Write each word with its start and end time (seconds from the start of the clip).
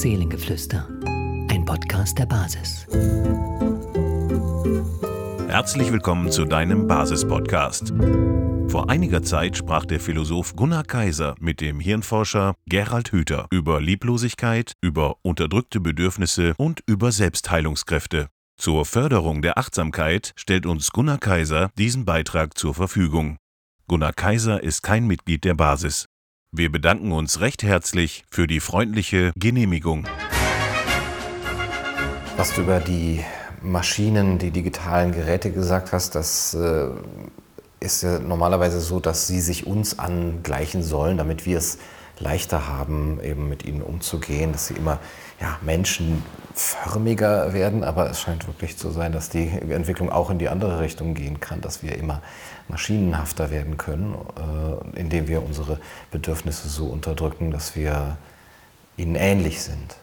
Seelengeflüster, 0.00 0.88
ein 1.50 1.66
Podcast 1.66 2.18
der 2.18 2.24
Basis. 2.24 2.86
Herzlich 5.46 5.92
willkommen 5.92 6.32
zu 6.32 6.46
deinem 6.46 6.86
Basis-Podcast. 6.86 7.92
Vor 8.68 8.88
einiger 8.88 9.22
Zeit 9.22 9.58
sprach 9.58 9.84
der 9.84 10.00
Philosoph 10.00 10.56
Gunnar 10.56 10.84
Kaiser 10.84 11.34
mit 11.38 11.60
dem 11.60 11.80
Hirnforscher 11.80 12.54
Gerald 12.64 13.12
Hüther 13.12 13.46
über 13.50 13.82
Lieblosigkeit, 13.82 14.72
über 14.80 15.16
unterdrückte 15.20 15.80
Bedürfnisse 15.80 16.54
und 16.56 16.80
über 16.86 17.12
Selbstheilungskräfte. 17.12 18.28
Zur 18.56 18.86
Förderung 18.86 19.42
der 19.42 19.58
Achtsamkeit 19.58 20.32
stellt 20.34 20.64
uns 20.64 20.92
Gunnar 20.92 21.18
Kaiser 21.18 21.72
diesen 21.76 22.06
Beitrag 22.06 22.56
zur 22.56 22.72
Verfügung. 22.72 23.36
Gunnar 23.86 24.14
Kaiser 24.14 24.62
ist 24.62 24.82
kein 24.82 25.06
Mitglied 25.06 25.44
der 25.44 25.54
Basis. 25.54 26.06
Wir 26.52 26.72
bedanken 26.72 27.12
uns 27.12 27.40
recht 27.40 27.62
herzlich 27.62 28.24
für 28.28 28.48
die 28.48 28.58
freundliche 28.58 29.30
Genehmigung. 29.36 30.08
Was 32.36 32.52
du 32.54 32.62
über 32.62 32.80
die 32.80 33.24
Maschinen, 33.62 34.38
die 34.38 34.50
digitalen 34.50 35.12
Geräte 35.12 35.52
gesagt 35.52 35.92
hast, 35.92 36.16
das 36.16 36.54
äh, 36.54 36.88
ist 37.78 38.02
ja 38.02 38.18
normalerweise 38.18 38.80
so, 38.80 38.98
dass 38.98 39.28
sie 39.28 39.40
sich 39.40 39.68
uns 39.68 40.00
angleichen 40.00 40.82
sollen, 40.82 41.18
damit 41.18 41.46
wir 41.46 41.56
es 41.56 41.78
leichter 42.18 42.66
haben, 42.66 43.20
eben 43.22 43.48
mit 43.48 43.64
ihnen 43.64 43.80
umzugehen, 43.80 44.50
dass 44.50 44.66
sie 44.66 44.74
immer 44.74 44.98
ja, 45.40 45.56
menschenförmiger 46.60 47.52
werden. 47.52 47.84
Aber 47.84 48.10
es 48.10 48.20
scheint 48.20 48.46
wirklich 48.46 48.76
zu 48.76 48.90
sein, 48.90 49.12
dass 49.12 49.28
die 49.28 49.48
Entwicklung 49.48 50.10
auch 50.10 50.30
in 50.30 50.38
die 50.38 50.48
andere 50.48 50.80
Richtung 50.80 51.14
gehen 51.14 51.40
kann, 51.40 51.60
dass 51.60 51.82
wir 51.82 51.96
immer 51.96 52.22
maschinenhafter 52.68 53.50
werden 53.50 53.76
können, 53.76 54.14
äh, 54.94 54.98
indem 54.98 55.28
wir 55.28 55.42
unsere 55.42 55.78
Bedürfnisse 56.10 56.68
so 56.68 56.86
unterdrücken, 56.86 57.50
dass 57.50 57.74
wir 57.76 58.16
ihnen 58.96 59.16
ähnlich 59.16 59.62
sind. 59.62 59.96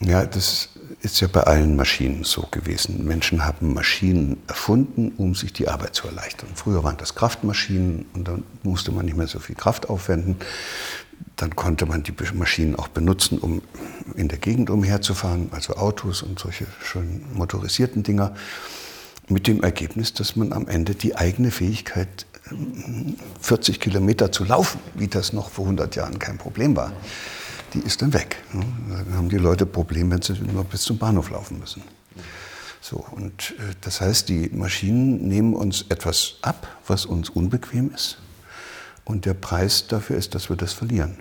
Ja, 0.00 0.26
das 0.26 0.68
ist 1.00 1.20
ja 1.20 1.28
bei 1.28 1.44
allen 1.44 1.74
Maschinen 1.74 2.22
so 2.22 2.46
gewesen. 2.50 3.06
Menschen 3.06 3.46
haben 3.46 3.72
Maschinen 3.72 4.42
erfunden, 4.46 5.12
um 5.16 5.34
sich 5.34 5.54
die 5.54 5.68
Arbeit 5.68 5.94
zu 5.94 6.06
erleichtern. 6.06 6.50
Früher 6.54 6.84
waren 6.84 6.98
das 6.98 7.14
Kraftmaschinen 7.14 8.04
und 8.12 8.28
dann 8.28 8.44
musste 8.62 8.92
man 8.92 9.06
nicht 9.06 9.16
mehr 9.16 9.26
so 9.26 9.38
viel 9.38 9.54
Kraft 9.56 9.88
aufwenden. 9.88 10.36
Dann 11.36 11.54
konnte 11.54 11.86
man 11.86 12.02
die 12.02 12.14
Maschinen 12.34 12.76
auch 12.76 12.88
benutzen, 12.88 13.38
um 13.38 13.62
in 14.14 14.28
der 14.28 14.38
Gegend 14.38 14.70
umherzufahren, 14.70 15.48
also 15.52 15.74
Autos 15.76 16.22
und 16.22 16.38
solche 16.38 16.66
schön 16.82 17.24
motorisierten 17.34 18.02
Dinger. 18.02 18.34
Mit 19.28 19.46
dem 19.46 19.62
Ergebnis, 19.62 20.14
dass 20.14 20.36
man 20.36 20.52
am 20.52 20.68
Ende 20.68 20.94
die 20.94 21.16
eigene 21.16 21.50
Fähigkeit, 21.50 22.26
40 23.40 23.80
Kilometer 23.80 24.30
zu 24.30 24.44
laufen, 24.44 24.78
wie 24.94 25.08
das 25.08 25.32
noch 25.32 25.50
vor 25.50 25.64
100 25.64 25.96
Jahren 25.96 26.18
kein 26.18 26.38
Problem 26.38 26.76
war, 26.76 26.92
die 27.74 27.80
ist 27.80 28.02
dann 28.02 28.12
weg. 28.12 28.36
Dann 28.52 29.14
haben 29.14 29.28
die 29.28 29.38
Leute 29.38 29.66
Probleme, 29.66 30.12
wenn 30.12 30.22
sie 30.22 30.34
nur 30.34 30.64
bis 30.64 30.82
zum 30.82 30.98
Bahnhof 30.98 31.30
laufen 31.30 31.58
müssen. 31.58 31.82
So, 32.80 33.04
und 33.10 33.54
äh, 33.58 33.74
das 33.80 34.00
heißt, 34.00 34.28
die 34.28 34.48
Maschinen 34.50 35.26
nehmen 35.26 35.54
uns 35.54 35.86
etwas 35.88 36.36
ab, 36.42 36.68
was 36.86 37.04
uns 37.04 37.28
unbequem 37.30 37.92
ist. 37.92 38.18
Und 39.06 39.24
der 39.24 39.34
Preis 39.34 39.86
dafür 39.86 40.16
ist, 40.16 40.34
dass 40.34 40.50
wir 40.50 40.56
das 40.56 40.72
verlieren. 40.74 41.16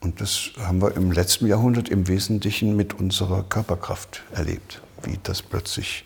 Und 0.00 0.20
das 0.20 0.50
haben 0.58 0.80
wir 0.80 0.96
im 0.96 1.12
letzten 1.12 1.46
Jahrhundert 1.46 1.90
im 1.90 2.08
Wesentlichen 2.08 2.74
mit 2.74 2.94
unserer 2.94 3.42
Körperkraft 3.42 4.22
erlebt. 4.32 4.80
Wie 5.02 5.18
das 5.22 5.42
plötzlich, 5.42 6.04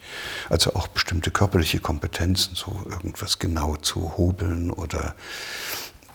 also 0.50 0.74
auch 0.74 0.88
bestimmte 0.88 1.30
körperliche 1.30 1.78
Kompetenzen, 1.78 2.54
so 2.56 2.84
irgendwas 2.90 3.38
genau 3.38 3.76
zu 3.76 4.18
hobeln 4.18 4.70
oder 4.70 5.14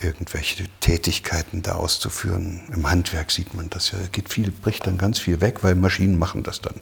irgendwelche 0.01 0.65
Tätigkeiten 0.81 1.61
da 1.61 1.75
auszuführen. 1.75 2.61
Im 2.73 2.87
Handwerk 2.89 3.31
sieht 3.31 3.53
man 3.53 3.69
das 3.69 3.91
ja, 3.91 3.99
geht 4.11 4.29
viel, 4.29 4.51
bricht 4.51 4.85
dann 4.85 4.97
ganz 4.97 5.19
viel 5.19 5.41
weg, 5.41 5.63
weil 5.63 5.75
Maschinen 5.75 6.19
machen 6.19 6.43
das 6.43 6.61
dann. 6.61 6.75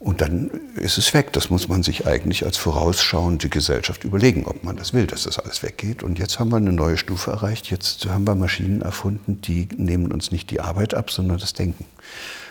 Und 0.00 0.22
dann 0.22 0.50
ist 0.76 0.96
es 0.96 1.12
weg. 1.12 1.32
Das 1.34 1.50
muss 1.50 1.68
man 1.68 1.82
sich 1.82 2.06
eigentlich 2.06 2.46
als 2.46 2.56
vorausschauende 2.56 3.50
Gesellschaft 3.50 4.02
überlegen, 4.02 4.46
ob 4.46 4.64
man 4.64 4.76
das 4.76 4.94
will, 4.94 5.06
dass 5.06 5.24
das 5.24 5.38
alles 5.38 5.62
weggeht. 5.62 6.02
Und 6.02 6.18
jetzt 6.18 6.38
haben 6.38 6.50
wir 6.50 6.56
eine 6.56 6.72
neue 6.72 6.96
Stufe 6.96 7.30
erreicht. 7.30 7.70
Jetzt 7.70 8.06
haben 8.06 8.26
wir 8.26 8.34
Maschinen 8.34 8.80
erfunden, 8.80 9.42
die 9.42 9.68
nehmen 9.76 10.10
uns 10.10 10.32
nicht 10.32 10.50
die 10.50 10.60
Arbeit 10.60 10.94
ab, 10.94 11.10
sondern 11.10 11.38
das 11.38 11.52
Denken. 11.52 11.84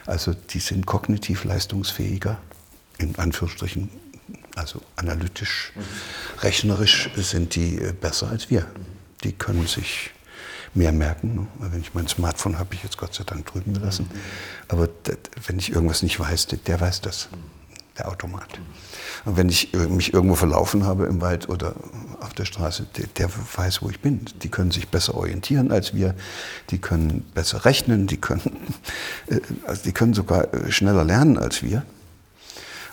Also 0.05 0.33
die 0.33 0.59
sind 0.59 0.85
kognitiv 0.85 1.43
leistungsfähiger, 1.43 2.37
in 2.99 3.17
Anführungsstrichen 3.17 3.89
also 4.55 4.81
analytisch, 4.95 5.71
rechnerisch 6.41 7.09
sind 7.15 7.55
die 7.55 7.77
äh, 7.77 7.93
besser 7.93 8.29
als 8.29 8.49
wir. 8.49 8.67
Die 9.23 9.31
können 9.31 9.67
sich 9.67 10.11
mehr 10.73 10.91
merken. 10.91 11.35
Ne? 11.35 11.47
Wenn 11.71 11.81
ich 11.81 11.93
mein 11.93 12.07
Smartphone 12.07 12.57
habe, 12.59 12.73
ich 12.75 12.83
jetzt 12.83 12.97
Gott 12.97 13.13
sei 13.13 13.23
Dank 13.23 13.45
drüben 13.45 13.73
gelassen. 13.73 14.09
Aber 14.67 14.89
wenn 15.47 15.59
ich 15.59 15.71
irgendwas 15.71 16.03
nicht 16.03 16.19
weiß, 16.19 16.47
der 16.47 16.79
weiß 16.79 17.01
das, 17.01 17.29
der 17.97 18.07
Automat. 18.07 18.59
Und 19.25 19.37
wenn 19.37 19.49
ich 19.49 19.73
äh, 19.73 19.87
mich 19.87 20.13
irgendwo 20.13 20.35
verlaufen 20.35 20.85
habe 20.85 21.05
im 21.05 21.21
Wald 21.21 21.49
oder 21.49 21.75
auf 22.21 22.33
der 22.33 22.45
Straße, 22.45 22.87
der, 22.97 23.07
der, 23.17 23.29
weiß, 23.55 23.81
wo 23.81 23.89
ich 23.89 23.99
bin. 23.99 24.25
Die 24.41 24.49
können 24.49 24.71
sich 24.71 24.87
besser 24.87 25.15
orientieren 25.15 25.71
als 25.71 25.93
wir, 25.93 26.15
die 26.69 26.79
können 26.79 27.25
besser 27.33 27.65
rechnen, 27.65 28.07
die 28.07 28.17
können, 28.17 28.67
äh, 29.27 29.39
also 29.65 29.83
die 29.83 29.91
können 29.91 30.13
sogar 30.13 30.47
schneller 30.69 31.03
lernen 31.03 31.37
als 31.37 31.63
wir. 31.63 31.83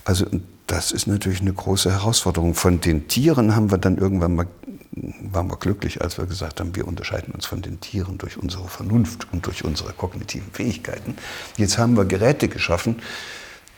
Also 0.04 0.26
das 0.66 0.92
ist 0.92 1.06
natürlich 1.06 1.40
eine 1.40 1.52
große 1.52 1.90
Herausforderung. 1.90 2.54
Von 2.54 2.80
den 2.80 3.08
Tieren 3.08 3.54
haben 3.54 3.70
wir 3.70 3.78
dann 3.78 3.98
irgendwann 3.98 4.34
mal, 4.34 4.46
waren 5.36 5.48
wir 5.48 5.58
glücklich, 5.58 6.00
als 6.00 6.18
wir 6.18 6.26
gesagt 6.26 6.58
haben, 6.58 6.74
wir 6.74 6.88
unterscheiden 6.88 7.32
uns 7.32 7.46
von 7.46 7.62
den 7.62 7.78
Tieren 7.80 8.18
durch 8.18 8.38
unsere 8.38 8.66
Vernunft 8.68 9.28
und 9.32 9.46
durch 9.46 9.64
unsere 9.64 9.92
kognitiven 9.92 10.50
Fähigkeiten. 10.50 11.16
Jetzt 11.56 11.78
haben 11.78 11.96
wir 11.96 12.06
Geräte 12.06 12.48
geschaffen, 12.48 12.96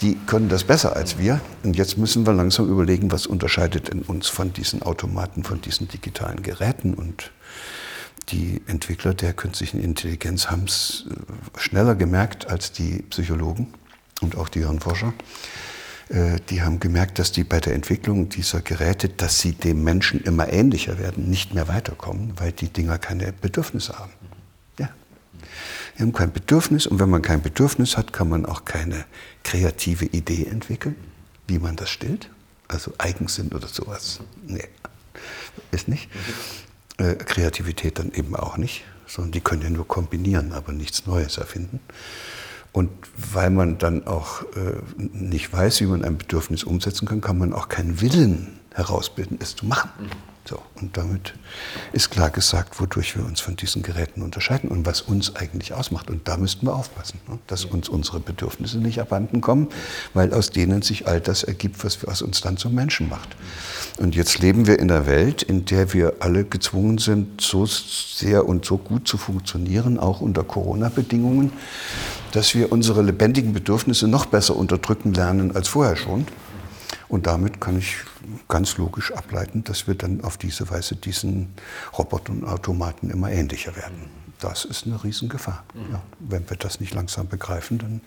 die 0.01 0.17
können 0.27 0.49
das 0.49 0.63
besser 0.63 0.95
als 0.95 1.19
wir. 1.19 1.41
Und 1.65 1.77
jetzt 1.77 1.99
müssen 1.99 2.25
wir 2.25 2.33
langsam 2.33 2.71
überlegen, 2.71 3.11
was 3.11 3.27
unterscheidet 3.27 3.89
in 3.89 4.03
uns 4.03 4.29
von 4.29 4.53
diesen 4.53 4.83
Automaten, 4.83 5.43
von 5.43 5.61
diesen 5.61 5.89
digitalen 5.89 6.45
Geräten. 6.45 6.95
Und 6.95 7.33
die 8.29 8.63
Entwickler 8.69 9.13
der 9.13 9.33
künstlichen 9.33 9.81
Intelligenz 9.81 10.51
haben 10.51 10.65
es 10.67 11.07
äh, 11.11 11.59
schneller 11.59 11.97
gemerkt 11.97 12.49
als 12.49 12.71
die 12.71 13.03
Psychologen 13.11 13.75
und 14.21 14.37
auch 14.37 14.49
die 14.49 14.61
Hirnforscher. 14.61 15.13
Äh, 16.09 16.39
die 16.49 16.63
haben 16.63 16.81
gemerkt, 16.81 17.19
dass 17.19 17.33
die 17.33 17.45
bei 17.45 17.61
der 17.61 17.75
Entwicklung 17.75 18.29
dieser 18.29 18.61
Geräte, 18.61 19.09
dass 19.09 19.41
sie 19.41 19.53
dem 19.53 19.85
Menschen 19.85 20.23
immer 20.23 20.53
ähnlicher 20.53 20.99
werden, 20.99 21.29
nicht 21.29 21.55
mehr 21.55 21.69
weiterkommen, 21.69 22.33
weil 22.37 22.53
die 22.53 22.69
Dinger 22.69 22.99
keine 22.99 23.33
Bedürfnisse 23.33 23.99
haben. 23.99 24.13
Ja. 24.79 24.89
Die 25.97 26.03
haben 26.03 26.13
kein 26.13 26.33
Bedürfnis 26.33 26.87
und 26.87 26.99
wenn 26.99 27.11
man 27.11 27.23
kein 27.23 27.43
Bedürfnis 27.43 27.97
hat, 27.97 28.13
kann 28.13 28.29
man 28.29 28.47
auch 28.47 28.65
keine 28.65 29.05
kreative 29.45 30.07
Idee 30.07 30.47
entwickeln, 30.47 30.97
wie 31.47 31.59
man 31.59 31.77
das 31.77 31.91
stillt. 31.91 32.31
Also 32.69 32.93
Eigensinn 32.99 33.49
oder 33.49 33.67
sowas. 33.67 34.21
Nee, 34.47 34.69
ist 35.71 35.89
nicht. 35.89 36.09
Äh, 36.99 37.15
Kreativität 37.15 37.99
dann 37.99 38.13
eben 38.13 38.37
auch 38.37 38.57
nicht, 38.57 38.85
sondern 39.07 39.33
die 39.33 39.41
können 39.41 39.63
ja 39.63 39.71
nur 39.71 39.89
kombinieren, 39.89 40.53
aber 40.53 40.73
nichts 40.73 41.07
Neues 41.07 41.39
erfinden. 41.39 41.81
Und 42.79 42.91
weil 43.33 43.51
man 43.51 43.79
dann 43.79 44.07
auch 44.07 44.43
äh, 44.55 44.77
nicht 44.97 45.53
weiß, 45.53 45.81
wie 45.81 45.87
man 45.87 46.05
ein 46.05 46.17
Bedürfnis 46.17 46.63
umsetzen 46.63 47.09
kann, 47.09 47.21
kann 47.21 47.37
man 47.37 47.53
auch 47.53 47.69
keinen 47.69 48.01
Willen 48.01 48.61
herausbilden, 48.73 49.37
es 49.43 49.57
zu 49.57 49.67
machen. 49.67 49.91
Mhm. 49.99 50.11
So, 50.49 50.63
und 50.81 50.97
damit 50.97 51.35
ist 51.93 52.09
klar 52.09 52.31
gesagt, 52.31 52.81
wodurch 52.81 53.19
wir 53.19 53.27
uns 53.27 53.39
von 53.39 53.57
diesen 53.57 53.83
Geräten 53.83 54.23
unterscheiden 54.23 54.71
und 54.71 54.87
was 54.87 55.03
uns 55.03 55.37
eigentlich 55.37 55.75
ausmacht. 55.75 56.09
Und 56.09 56.27
da 56.27 56.39
müssten 56.39 56.65
wir 56.65 56.75
aufpassen, 56.75 57.21
ne? 57.29 57.39
dass 57.49 57.67
uns 57.67 57.91
unsere 57.91 58.19
Bedürfnisse 58.19 58.79
nicht 58.79 58.99
abhanden 58.99 59.43
kommen, 59.43 59.69
weil 60.15 60.33
aus 60.33 60.49
denen 60.49 60.81
sich 60.81 61.07
all 61.07 61.21
das 61.21 61.43
ergibt, 61.43 61.85
was, 61.85 62.07
was 62.07 62.23
uns 62.23 62.41
dann 62.41 62.57
zum 62.57 62.75
Menschen 62.75 63.11
macht. 63.11 63.37
Und 63.99 64.15
jetzt 64.15 64.39
leben 64.39 64.67
wir 64.67 64.79
in 64.79 64.91
einer 64.91 65.07
Welt, 65.07 65.43
in 65.43 65.67
der 65.67 65.93
wir 65.93 66.15
alle 66.21 66.47
gezwungen 66.47 66.97
sind, 66.97 67.43
so 67.43 67.67
sehr 67.67 68.49
und 68.49 68.65
so 68.65 68.79
gut 68.79 69.07
zu 69.07 69.19
funktionieren, 69.19 69.99
auch 69.99 70.23
unter 70.23 70.45
Corona-Bedingungen, 70.45 71.53
dass 72.33 72.55
wir 72.55 72.73
unsere 72.73 73.03
lebendigen 73.03 73.53
Bedürfnisse 73.53 74.09
noch 74.09 74.25
besser 74.25 74.57
unterdrücken 74.57 75.13
lernen 75.13 75.55
als 75.55 75.69
vorher 75.69 75.97
schon. 75.97 76.27
Und 77.09 77.27
damit 77.27 77.61
kann 77.61 77.79
ich 77.79 77.97
ganz 78.49 78.77
logisch 78.77 79.13
ableiten, 79.13 79.65
dass 79.65 79.87
wir 79.87 79.95
dann 79.95 80.23
auf 80.23 80.37
diese 80.37 80.69
Weise 80.71 80.95
diesen 80.95 81.55
Robotern 81.97 82.41
und 82.41 82.49
Automaten 82.49 83.11
immer 83.11 83.31
ähnlicher 83.31 83.75
werden. 83.77 84.11
Das 84.41 84.65
ist 84.65 84.87
eine 84.87 85.03
Riesengefahr. 85.03 85.65
Ja, 85.91 86.03
wenn 86.21 86.49
wir 86.49 86.57
das 86.57 86.81
nicht 86.81 86.95
langsam 86.95 87.27
begreifen, 87.29 87.79
dann 87.79 88.01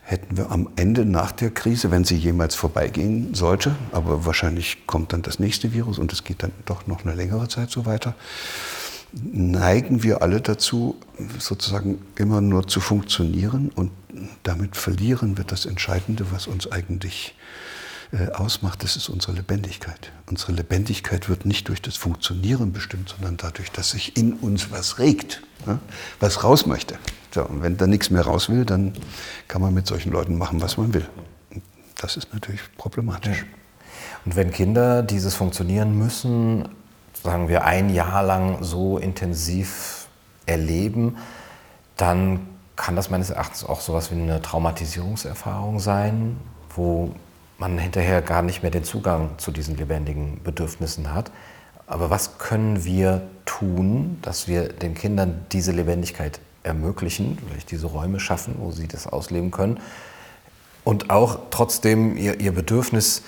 hätten 0.00 0.38
wir 0.38 0.50
am 0.50 0.70
Ende 0.76 1.04
nach 1.04 1.32
der 1.32 1.50
Krise, 1.50 1.90
wenn 1.90 2.04
sie 2.04 2.16
jemals 2.16 2.54
vorbeigehen 2.54 3.34
sollte, 3.34 3.76
aber 3.92 4.24
wahrscheinlich 4.24 4.86
kommt 4.86 5.12
dann 5.12 5.20
das 5.20 5.38
nächste 5.38 5.74
Virus 5.74 5.98
und 5.98 6.12
es 6.12 6.24
geht 6.24 6.42
dann 6.42 6.52
doch 6.64 6.86
noch 6.86 7.04
eine 7.04 7.14
längere 7.14 7.46
Zeit 7.48 7.70
so 7.70 7.84
weiter, 7.84 8.14
neigen 9.12 10.02
wir 10.02 10.22
alle 10.22 10.40
dazu, 10.40 10.96
sozusagen 11.38 11.98
immer 12.16 12.40
nur 12.40 12.66
zu 12.66 12.80
funktionieren 12.80 13.70
und 13.74 13.90
damit 14.44 14.78
verlieren 14.78 15.36
wir 15.36 15.44
das 15.44 15.66
Entscheidende, 15.66 16.32
was 16.32 16.46
uns 16.46 16.72
eigentlich 16.72 17.34
äh, 17.36 17.67
ausmacht, 18.34 18.82
das 18.82 18.96
ist 18.96 19.08
unsere 19.08 19.32
Lebendigkeit. 19.32 20.12
Unsere 20.30 20.52
Lebendigkeit 20.52 21.28
wird 21.28 21.44
nicht 21.44 21.68
durch 21.68 21.82
das 21.82 21.96
Funktionieren 21.96 22.72
bestimmt, 22.72 23.10
sondern 23.10 23.36
dadurch, 23.36 23.70
dass 23.70 23.90
sich 23.90 24.16
in 24.16 24.32
uns 24.34 24.70
was 24.70 24.98
regt, 24.98 25.42
was 26.20 26.42
raus 26.42 26.66
möchte. 26.66 26.98
weiter. 27.38 27.50
Und 27.50 27.62
wenn 27.62 27.76
da 27.76 27.86
nichts 27.86 28.10
mehr 28.10 28.22
raus 28.22 28.48
will, 28.48 28.64
dann 28.64 28.92
kann 29.46 29.62
man 29.62 29.74
mit 29.74 29.86
solchen 29.86 30.12
Leuten 30.12 30.36
machen, 30.36 30.60
was 30.60 30.76
man 30.76 30.94
will. 30.94 31.08
Das 32.00 32.16
ist 32.16 32.32
natürlich 32.32 32.60
problematisch. 32.76 33.44
Und 34.24 34.36
wenn 34.36 34.50
Kinder 34.50 35.02
dieses 35.02 35.34
funktionieren 35.34 35.96
müssen, 35.96 36.68
sagen 37.22 37.48
wir 37.48 37.64
ein 37.64 37.90
Jahr 37.90 38.22
lang 38.22 38.62
so 38.62 38.98
intensiv 38.98 40.06
erleben, 40.46 41.16
dann 41.96 42.46
kann 42.76 42.94
das 42.94 43.10
meines 43.10 43.30
Erachtens 43.30 43.64
auch 43.64 43.80
sowas 43.80 44.10
wie 44.10 44.14
eine 44.14 44.40
Traumatisierungserfahrung 44.40 45.80
sein, 45.80 46.36
wo 46.74 47.14
man 47.58 47.76
hinterher 47.78 48.22
gar 48.22 48.42
nicht 48.42 48.62
mehr 48.62 48.70
den 48.70 48.84
Zugang 48.84 49.30
zu 49.38 49.50
diesen 49.50 49.76
lebendigen 49.76 50.42
Bedürfnissen 50.42 51.12
hat. 51.12 51.30
Aber 51.86 52.10
was 52.10 52.38
können 52.38 52.84
wir 52.84 53.22
tun, 53.44 54.18
dass 54.22 54.46
wir 54.46 54.68
den 54.68 54.94
Kindern 54.94 55.44
diese 55.52 55.72
Lebendigkeit 55.72 56.40
ermöglichen, 56.62 57.38
vielleicht 57.48 57.70
diese 57.70 57.86
Räume 57.86 58.20
schaffen, 58.20 58.56
wo 58.58 58.70
sie 58.72 58.86
das 58.86 59.06
ausleben 59.06 59.50
können 59.50 59.80
und 60.84 61.10
auch 61.10 61.38
trotzdem 61.50 62.16
ihr, 62.16 62.40
ihr 62.40 62.52
Bedürfnis 62.52 63.22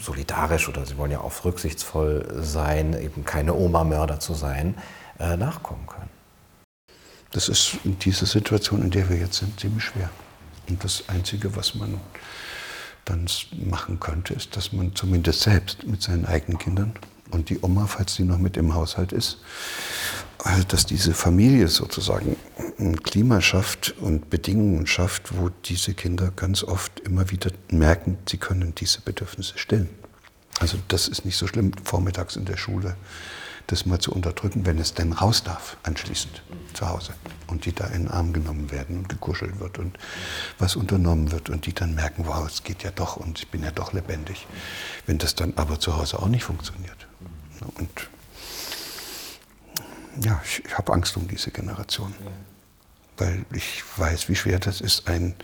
solidarisch 0.00 0.68
oder 0.68 0.86
sie 0.86 0.96
wollen 0.96 1.12
ja 1.12 1.20
auch 1.20 1.44
rücksichtsvoll 1.44 2.26
sein, 2.40 3.00
eben 3.00 3.24
keine 3.24 3.54
Oma-Mörder 3.54 4.20
zu 4.20 4.34
sein, 4.34 4.74
äh, 5.18 5.36
nachkommen 5.36 5.86
können. 5.86 6.08
Das 7.30 7.48
ist 7.48 7.76
in 7.84 7.98
dieser 7.98 8.26
Situation, 8.26 8.82
in 8.82 8.90
der 8.90 9.08
wir 9.08 9.16
jetzt 9.16 9.38
sind, 9.38 9.58
ziemlich 9.58 9.84
schwer. 9.84 10.10
Und 10.68 10.82
das 10.82 11.04
Einzige, 11.08 11.54
was 11.56 11.74
man 11.74 12.00
dann 13.04 13.26
machen 13.68 14.00
könnte, 14.00 14.34
ist, 14.34 14.56
dass 14.56 14.72
man 14.72 14.94
zumindest 14.94 15.40
selbst 15.40 15.84
mit 15.86 16.02
seinen 16.02 16.26
eigenen 16.26 16.58
Kindern 16.58 16.92
und 17.30 17.50
die 17.50 17.58
Oma, 17.62 17.86
falls 17.86 18.16
die 18.16 18.24
noch 18.24 18.38
mit 18.38 18.56
im 18.56 18.74
Haushalt 18.74 19.12
ist, 19.12 19.38
äh, 20.44 20.64
dass 20.68 20.86
diese 20.86 21.14
Familie 21.14 21.68
sozusagen 21.68 22.36
ein 22.78 23.02
Klima 23.02 23.40
schafft 23.40 23.94
und 24.00 24.30
Bedingungen 24.30 24.86
schafft, 24.86 25.36
wo 25.36 25.50
diese 25.64 25.94
Kinder 25.94 26.32
ganz 26.34 26.62
oft 26.62 27.00
immer 27.00 27.30
wieder 27.30 27.50
merken, 27.70 28.18
sie 28.28 28.38
können 28.38 28.74
diese 28.74 29.00
Bedürfnisse 29.00 29.58
stillen. 29.58 29.88
Also 30.60 30.78
das 30.88 31.08
ist 31.08 31.24
nicht 31.24 31.36
so 31.36 31.46
schlimm, 31.46 31.72
vormittags 31.82 32.36
in 32.36 32.44
der 32.44 32.56
Schule 32.56 32.96
das 33.66 33.86
mal 33.86 33.98
zu 33.98 34.12
unterdrücken, 34.12 34.66
wenn 34.66 34.78
es 34.78 34.94
denn 34.94 35.12
raus 35.12 35.42
darf, 35.42 35.76
anschließend 35.82 36.42
zu 36.74 36.88
Hause. 36.88 37.14
Und 37.46 37.64
die 37.64 37.72
da 37.72 37.86
in 37.86 38.04
den 38.04 38.08
Arm 38.08 38.32
genommen 38.32 38.70
werden 38.70 38.98
und 38.98 39.08
gekuschelt 39.08 39.60
wird 39.60 39.78
und 39.78 39.98
was 40.58 40.76
unternommen 40.76 41.32
wird 41.32 41.50
und 41.50 41.66
die 41.66 41.74
dann 41.74 41.94
merken, 41.94 42.26
wow, 42.26 42.46
es 42.46 42.62
geht 42.62 42.82
ja 42.82 42.90
doch 42.90 43.16
und 43.16 43.38
ich 43.38 43.48
bin 43.48 43.62
ja 43.62 43.70
doch 43.70 43.92
lebendig. 43.92 44.46
Wenn 45.06 45.18
das 45.18 45.34
dann 45.34 45.54
aber 45.56 45.80
zu 45.80 45.96
Hause 45.96 46.18
auch 46.18 46.28
nicht 46.28 46.44
funktioniert. 46.44 47.06
Und 47.76 48.08
ja, 50.20 50.40
ich, 50.44 50.64
ich 50.64 50.76
habe 50.76 50.92
Angst 50.92 51.16
um 51.16 51.28
diese 51.28 51.50
Generation. 51.50 52.14
Weil 53.18 53.44
ich 53.52 53.82
weiß, 53.96 54.28
wie 54.28 54.36
schwer 54.36 54.58
das 54.58 54.80
ist, 54.80 55.06
ein 55.06 55.34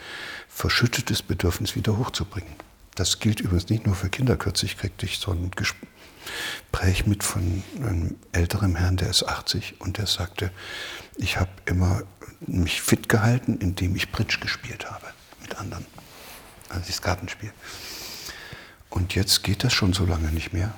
verschüttetes 0.49 1.23
Bedürfnis 1.23 1.76
wieder 1.76 1.97
hochzubringen. 1.99 2.53
Das 2.94 3.21
gilt 3.21 3.41
übrigens 3.41 3.69
nicht 3.69 3.87
nur 3.87 3.94
für 3.94 4.09
Kinder. 4.09 4.37
Kürzlich 4.37 4.76
kriegte 4.76 5.06
ich 5.06 5.19
so 5.19 5.31
ein 5.31 5.50
Gespräch 5.53 5.88
mit 7.07 7.23
von 7.23 7.63
einem 7.77 8.17
älteren 8.33 8.77
Herrn, 8.77 8.97
der 8.97 9.11
ist 9.11 9.25
80 9.25 9.81
und 9.81 9.99
der 9.99 10.07
sagte, 10.07 10.51
ich 11.17 11.39
habe 11.39 11.51
immer 11.65 12.03
mich 12.41 12.81
fit 12.81 13.09
gehalten, 13.09 13.59
indem 13.59 13.97
ich 13.97 14.13
Bridge 14.13 14.39
gespielt 14.41 14.91
habe 14.91 15.07
mit 15.43 15.59
anderen. 15.59 15.85
Also 16.69 16.85
das 16.87 17.03
Kartenspiel. 17.03 17.53
Und 18.91 19.15
jetzt 19.15 19.43
geht 19.43 19.65
das 19.65 19.73
schon 19.73 19.93
so 19.93 20.07
lange 20.07 20.29
nicht 20.29 20.53
mehr 20.53 20.75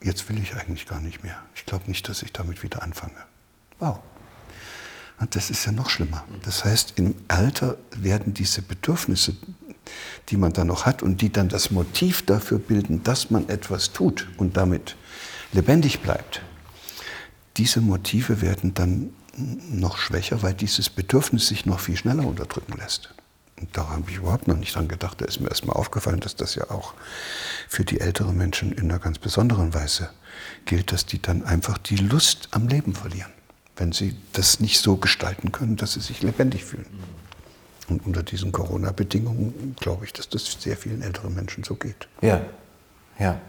jetzt 0.00 0.28
will 0.28 0.38
ich 0.40 0.54
eigentlich 0.54 0.86
gar 0.86 1.00
nicht 1.00 1.22
mehr. 1.22 1.40
Ich 1.54 1.66
glaube 1.66 1.86
nicht, 1.86 2.08
dass 2.08 2.22
ich 2.22 2.32
damit 2.32 2.62
wieder 2.62 2.82
anfange. 2.82 3.16
Wow. 3.78 4.00
Und 5.20 5.34
das 5.34 5.50
ist 5.50 5.64
ja 5.66 5.72
noch 5.72 5.90
schlimmer. 5.90 6.24
Das 6.44 6.64
heißt, 6.64 6.94
im 6.96 7.14
Alter 7.26 7.76
werden 7.96 8.34
diese 8.34 8.62
Bedürfnisse, 8.62 9.36
die 10.28 10.36
man 10.36 10.52
da 10.52 10.64
noch 10.64 10.86
hat 10.86 11.02
und 11.02 11.20
die 11.20 11.30
dann 11.30 11.48
das 11.48 11.70
Motiv 11.70 12.24
dafür 12.24 12.58
bilden, 12.58 13.02
dass 13.02 13.30
man 13.30 13.48
etwas 13.48 13.92
tut 13.92 14.28
und 14.36 14.56
damit 14.56 14.96
lebendig 15.52 16.00
bleibt, 16.00 16.42
diese 17.56 17.80
Motive 17.80 18.40
werden 18.40 18.74
dann 18.74 19.10
noch 19.70 19.98
schwächer, 19.98 20.42
weil 20.42 20.54
dieses 20.54 20.90
Bedürfnis 20.90 21.48
sich 21.48 21.66
noch 21.66 21.80
viel 21.80 21.96
schneller 21.96 22.26
unterdrücken 22.26 22.76
lässt. 22.78 23.14
Und 23.60 23.76
da 23.76 23.88
habe 23.88 24.10
ich 24.10 24.16
überhaupt 24.16 24.46
noch 24.46 24.56
nicht 24.56 24.74
dran 24.74 24.88
gedacht. 24.88 25.20
Da 25.20 25.24
ist 25.24 25.40
mir 25.40 25.48
erstmal 25.48 25.76
aufgefallen, 25.76 26.20
dass 26.20 26.36
das 26.36 26.54
ja 26.54 26.70
auch 26.70 26.94
für 27.68 27.84
die 27.84 28.00
älteren 28.00 28.36
Menschen 28.36 28.72
in 28.72 28.84
einer 28.90 29.00
ganz 29.00 29.18
besonderen 29.18 29.74
Weise 29.74 30.10
gilt, 30.64 30.92
dass 30.92 31.06
die 31.06 31.20
dann 31.20 31.42
einfach 31.44 31.78
die 31.78 31.96
Lust 31.96 32.48
am 32.52 32.68
Leben 32.68 32.94
verlieren, 32.94 33.32
wenn 33.76 33.92
sie 33.92 34.16
das 34.32 34.60
nicht 34.60 34.80
so 34.80 34.96
gestalten 34.96 35.50
können, 35.50 35.76
dass 35.76 35.94
sie 35.94 36.00
sich 36.00 36.22
lebendig 36.22 36.64
fühlen. 36.64 36.86
Und 37.88 38.04
unter 38.06 38.22
diesen 38.22 38.52
Corona-Bedingungen 38.52 39.74
glaube 39.80 40.04
ich, 40.04 40.12
dass 40.12 40.28
das 40.28 40.56
sehr 40.60 40.76
vielen 40.76 41.02
älteren 41.02 41.34
Menschen 41.34 41.64
so 41.64 41.74
geht. 41.74 42.08
Ja, 42.20 42.42
ja. 43.18 43.40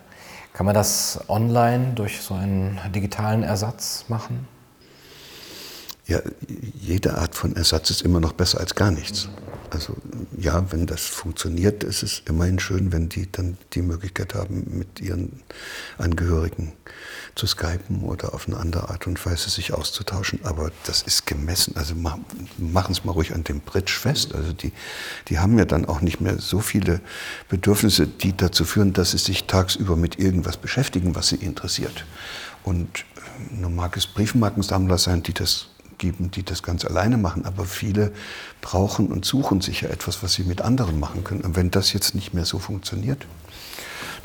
Kann 0.53 0.65
man 0.65 0.75
das 0.75 1.19
online 1.27 1.94
durch 1.95 2.21
so 2.21 2.33
einen 2.33 2.80
digitalen 2.94 3.44
Ersatz 3.44 4.06
machen? 4.07 4.47
Ja, 6.10 6.22
jede 6.82 7.20
Art 7.20 7.36
von 7.36 7.56
Ersatz 7.56 7.92
ist 7.92 8.02
immer 8.02 8.20
noch 8.20 8.34
besser 8.34 8.60
als 8.60 8.74
gar 8.74 8.90
nichts. 8.90 9.30
Also 9.70 9.96
ja, 10.36 10.72
wenn 10.72 10.88
das 10.88 11.06
funktioniert, 11.06 11.84
ist 11.84 12.02
es 12.02 12.24
immerhin 12.26 12.58
schön, 12.58 12.92
wenn 12.92 13.10
die 13.10 13.32
dann 13.32 13.60
die 13.74 13.84
Möglichkeit 13.84 14.34
haben, 14.34 14.66
mit 14.76 15.00
ihren 15.02 15.44
Angehörigen 16.00 16.74
zu 17.36 17.46
skypen 17.46 18.02
oder 18.02 18.34
auf 18.34 18.48
eine 18.48 18.58
andere 18.58 18.90
Art 18.90 19.06
und 19.06 19.24
Weise 19.24 19.52
sich 19.52 19.72
auszutauschen. 19.72 20.40
Aber 20.42 20.72
das 20.88 21.04
ist 21.04 21.28
gemessen. 21.28 21.76
Also 21.78 21.94
machen 21.94 22.92
es 22.92 23.06
mal 23.06 23.12
ruhig 23.12 23.36
an 23.36 23.44
dem 23.44 23.60
Bridge 23.60 23.92
fest. 23.92 24.34
Also 24.34 24.52
die, 24.52 24.72
die 25.28 25.38
haben 25.38 25.60
ja 25.60 25.66
dann 25.66 25.86
auch 25.86 26.02
nicht 26.02 26.22
mehr 26.22 26.40
so 26.40 26.60
viele 26.60 27.02
Bedürfnisse, 27.50 28.08
die 28.08 28.36
dazu 28.36 28.66
führen, 28.66 28.94
dass 28.94 29.12
sie 29.12 29.20
sich 29.20 29.44
tagsüber 29.44 29.96
mit 29.96 30.18
irgendwas 30.18 30.58
beschäftigen, 30.58 31.14
was 31.14 31.28
sie 31.28 31.36
interessiert. 31.36 32.04
Und 32.64 33.06
äh, 33.52 33.54
nun 33.54 33.76
mag 33.76 33.96
es 33.96 34.08
Briefmarkensammler 34.08 34.98
sein, 34.98 35.22
die 35.22 35.36
das 35.36 35.68
geben, 36.00 36.31
die 36.31 36.44
das 36.44 36.63
ganz 36.63 36.84
alleine 36.86 37.18
machen, 37.18 37.46
aber 37.46 37.66
viele 37.66 38.12
brauchen 38.62 39.07
und 39.07 39.25
suchen 39.25 39.62
sich 39.62 39.81
ja 39.81 39.90
etwas, 39.90 40.24
was 40.24 40.34
sie 40.34 40.44
mit 40.44 40.62
anderen 40.62 41.00
machen 41.00 41.24
können. 41.24 41.42
Und 41.42 41.56
wenn 41.56 41.69
das 41.69 41.94
jetzt 41.94 42.16
nicht 42.16 42.34
mehr 42.34 42.46
so 42.46 42.57
funktioniert, 42.57 43.28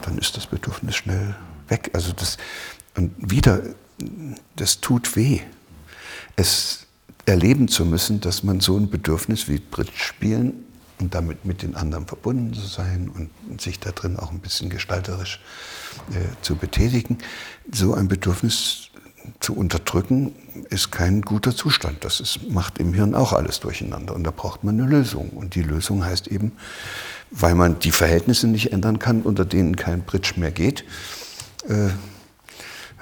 dann 0.03 0.17
ist 0.17 0.37
das 0.37 0.47
Bedürfnis 0.47 0.97
schnell 0.97 1.35
weg. 1.69 1.91
Also 1.93 2.13
das, 2.13 2.39
und 2.97 3.13
wieder, 3.19 3.63
das 4.57 4.81
tut 4.81 5.17
weh, 5.17 5.41
es 6.37 6.87
erleben 7.27 7.69
zu 7.69 7.85
müssen, 7.85 8.21
dass 8.21 8.43
man 8.43 8.61
so 8.61 8.77
ein 8.77 8.91
Bedürfnis 8.91 9.49
wie 9.49 9.59
Bridge 9.59 9.93
spielen 9.97 10.65
und 11.01 11.15
damit 11.15 11.45
mit 11.45 11.63
den 11.63 11.75
anderen 11.75 12.07
verbunden 12.07 12.55
zu 12.55 12.67
sein 12.67 13.09
und 13.09 13.61
sich 13.61 13.81
da 13.81 13.91
drin 13.91 14.17
auch 14.19 14.31
ein 14.31 14.41
bisschen 14.41 14.71
gestalterisch 14.71 15.41
äh, 16.11 16.43
zu 16.43 16.57
betätigen, 16.57 17.19
so 17.73 17.95
ein 17.95 18.09
Bedürfnis 18.09 18.91
zu 19.41 19.55
unterdrücken, 19.55 20.35
ist 20.71 20.91
kein 20.93 21.23
guter 21.23 21.55
Zustand. 21.55 22.05
Das 22.05 22.21
ist, 22.21 22.51
macht 22.51 22.79
im 22.79 22.95
Hirn 22.95 23.15
auch 23.15 23.33
alles 23.33 23.61
durcheinander. 23.61 24.15
Und 24.15 24.25
da 24.25 24.31
braucht 24.31 24.65
man 24.65 24.79
eine 24.79 24.89
Lösung. 24.89 25.31
Und 25.31 25.55
die 25.55 25.63
Lösung 25.63 26.05
heißt 26.05 26.29
eben, 26.29 26.53
weil 27.31 27.55
man 27.55 27.79
die 27.79 27.91
Verhältnisse 27.91 28.47
nicht 28.47 28.73
ändern 28.73 28.99
kann, 28.99 29.23
unter 29.23 29.45
denen 29.45 29.77
kein 29.77 30.03
Bridge 30.03 30.35
mehr 30.37 30.53
geht, 30.53 30.85
äh, 31.69 31.91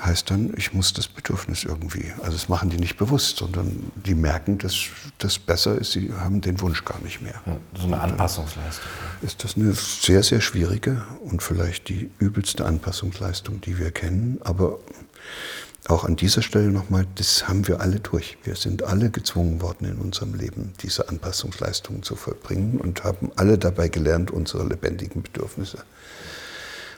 heißt 0.04 0.30
dann, 0.30 0.52
ich 0.56 0.72
muss 0.72 0.92
das 0.92 1.06
Bedürfnis 1.06 1.64
irgendwie, 1.64 2.12
also 2.20 2.32
das 2.32 2.48
machen 2.48 2.70
die 2.70 2.76
nicht 2.76 2.96
bewusst, 2.96 3.36
sondern 3.36 3.92
die 3.94 4.14
merken, 4.14 4.58
dass 4.58 4.74
das 5.18 5.38
besser 5.38 5.76
ist, 5.76 5.92
sie 5.92 6.12
haben 6.12 6.40
den 6.40 6.60
Wunsch 6.60 6.84
gar 6.84 7.00
nicht 7.02 7.22
mehr. 7.22 7.40
Ja, 7.46 7.56
so 7.78 7.86
eine 7.86 8.00
Anpassungsleistung. 8.00 8.84
Ist 9.22 9.44
das 9.44 9.56
eine 9.56 9.72
sehr, 9.74 10.22
sehr 10.22 10.40
schwierige 10.40 11.04
und 11.24 11.42
vielleicht 11.42 11.88
die 11.88 12.10
übelste 12.18 12.64
Anpassungsleistung, 12.64 13.60
die 13.60 13.78
wir 13.78 13.92
kennen, 13.92 14.40
aber 14.42 14.78
auch 15.88 16.04
an 16.04 16.16
dieser 16.16 16.42
Stelle 16.42 16.70
nochmal, 16.70 17.06
das 17.16 17.48
haben 17.48 17.66
wir 17.66 17.80
alle 17.80 17.98
durch. 17.98 18.38
Wir 18.44 18.54
sind 18.54 18.84
alle 18.84 19.10
gezwungen 19.10 19.60
worden 19.60 19.86
in 19.86 19.96
unserem 19.96 20.34
Leben, 20.34 20.72
diese 20.80 21.08
Anpassungsleistungen 21.08 22.02
zu 22.02 22.14
vollbringen 22.14 22.80
und 22.80 23.02
haben 23.02 23.32
alle 23.36 23.58
dabei 23.58 23.88
gelernt, 23.88 24.30
unsere 24.30 24.64
lebendigen 24.66 25.22
Bedürfnisse 25.22 25.84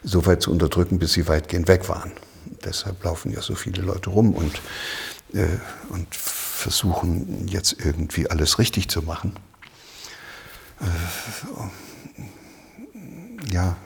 so 0.02 0.26
weit 0.26 0.42
zu 0.42 0.50
unterdrücken, 0.50 0.98
bis 0.98 1.14
sie 1.14 1.26
weitgehend 1.28 1.66
weg 1.66 1.88
waren. 1.88 2.12
Deshalb 2.62 3.02
laufen 3.02 3.32
ja 3.32 3.40
so 3.40 3.54
viele 3.54 3.80
Leute 3.82 4.10
rum 4.10 4.34
und, 4.34 4.60
äh, 5.32 5.46
und 5.88 6.14
versuchen 6.14 7.48
jetzt 7.48 7.76
irgendwie 7.82 8.28
alles 8.28 8.58
richtig 8.58 8.88
zu 8.88 9.00
machen. 9.02 9.34
Äh, 10.80 10.84
ja, 13.52 13.76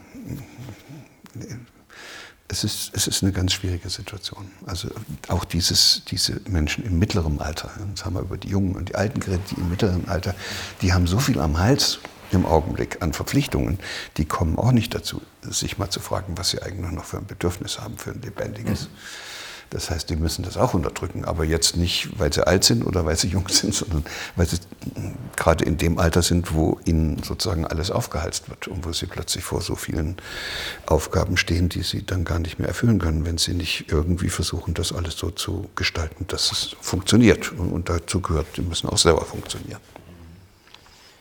es 2.49 2.63
ist, 2.63 2.91
es 2.93 3.07
ist 3.07 3.23
eine 3.23 3.31
ganz 3.31 3.53
schwierige 3.53 3.89
Situation. 3.89 4.51
Also 4.65 4.89
auch 5.27 5.45
dieses, 5.45 6.01
diese 6.09 6.41
Menschen 6.49 6.83
im 6.83 6.97
mittleren 6.97 7.39
Alter, 7.39 7.69
jetzt 7.89 8.03
haben 8.05 8.15
wir 8.15 8.21
über 8.21 8.37
die 8.37 8.49
Jungen 8.49 8.75
und 8.75 8.89
die 8.89 8.95
Alten 8.95 9.19
geredet, 9.19 9.43
die 9.51 9.55
im 9.55 9.69
mittleren 9.69 10.07
Alter, 10.07 10.35
die 10.81 10.91
haben 10.91 11.05
so 11.05 11.19
viel 11.19 11.39
am 11.39 11.59
Hals 11.59 11.99
im 12.31 12.45
Augenblick 12.45 13.01
an 13.01 13.13
Verpflichtungen, 13.13 13.79
die 14.17 14.25
kommen 14.25 14.57
auch 14.57 14.71
nicht 14.71 14.93
dazu, 14.93 15.21
sich 15.43 15.77
mal 15.77 15.89
zu 15.89 15.99
fragen, 15.99 16.37
was 16.37 16.49
sie 16.49 16.61
eigentlich 16.61 16.91
noch 16.91 17.05
für 17.05 17.17
ein 17.17 17.25
Bedürfnis 17.25 17.79
haben, 17.79 17.97
für 17.97 18.11
ein 18.11 18.21
lebendiges 18.21 18.89
Das 19.69 19.91
heißt, 19.91 20.09
die 20.09 20.15
müssen 20.15 20.43
das 20.43 20.57
auch 20.57 20.73
unterdrücken, 20.73 21.25
aber 21.25 21.43
jetzt 21.43 21.77
nicht, 21.77 22.09
weil 22.17 22.33
sie 22.33 22.45
alt 22.45 22.63
sind 22.63 22.83
oder 22.83 23.05
weil 23.05 23.15
sie 23.15 23.27
jung 23.27 23.47
sind, 23.49 23.73
sondern 23.75 24.03
weil 24.35 24.47
sie 24.47 24.57
gerade 25.35 25.63
in 25.63 25.77
dem 25.77 25.99
Alter 25.99 26.23
sind, 26.23 26.55
wo 26.55 26.79
ihnen 26.85 27.21
sozusagen 27.21 27.67
alles 27.67 27.91
aufgeheizt 27.91 28.49
wird 28.49 28.67
und 28.67 28.85
wo 28.85 28.93
sie 28.93 29.05
plötzlich 29.05 29.43
vor 29.43 29.61
so 29.61 29.75
vielen 29.75 30.17
Aufgaben 30.87 31.37
stehen, 31.37 31.69
die 31.69 31.83
sie 31.83 32.03
dann 32.03 32.25
gar 32.25 32.39
nicht 32.39 32.57
mehr 32.57 32.67
erfüllen 32.67 32.97
können, 32.97 33.25
wenn 33.25 33.37
sie 33.37 33.53
nicht 33.53 33.91
irgendwie 33.91 34.29
versuchen, 34.29 34.73
das 34.73 34.91
alles 34.91 35.17
so 35.17 35.29
zu 35.29 35.69
gestalten, 35.75 36.25
dass 36.27 36.51
es 36.51 36.75
funktioniert. 36.81 37.51
Und 37.51 37.89
dazu 37.89 38.21
gehört, 38.21 38.47
die 38.57 38.61
müssen 38.61 38.89
auch 38.89 38.97
selber 38.97 39.23
funktionieren. 39.23 39.79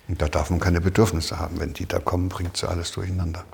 Und 0.09 0.23
da 0.23 0.29
darf 0.29 0.49
man 0.49 0.59
keine 0.59 0.81
Bedürfnisse 0.81 1.39
haben. 1.39 1.61
Wenn 1.61 1.75
die 1.75 1.85
da 1.85 1.99
kommen, 1.99 2.31
bringt 2.31 2.57
sie 2.57 2.67
alles 2.67 2.93
durcheinander. 2.93 3.45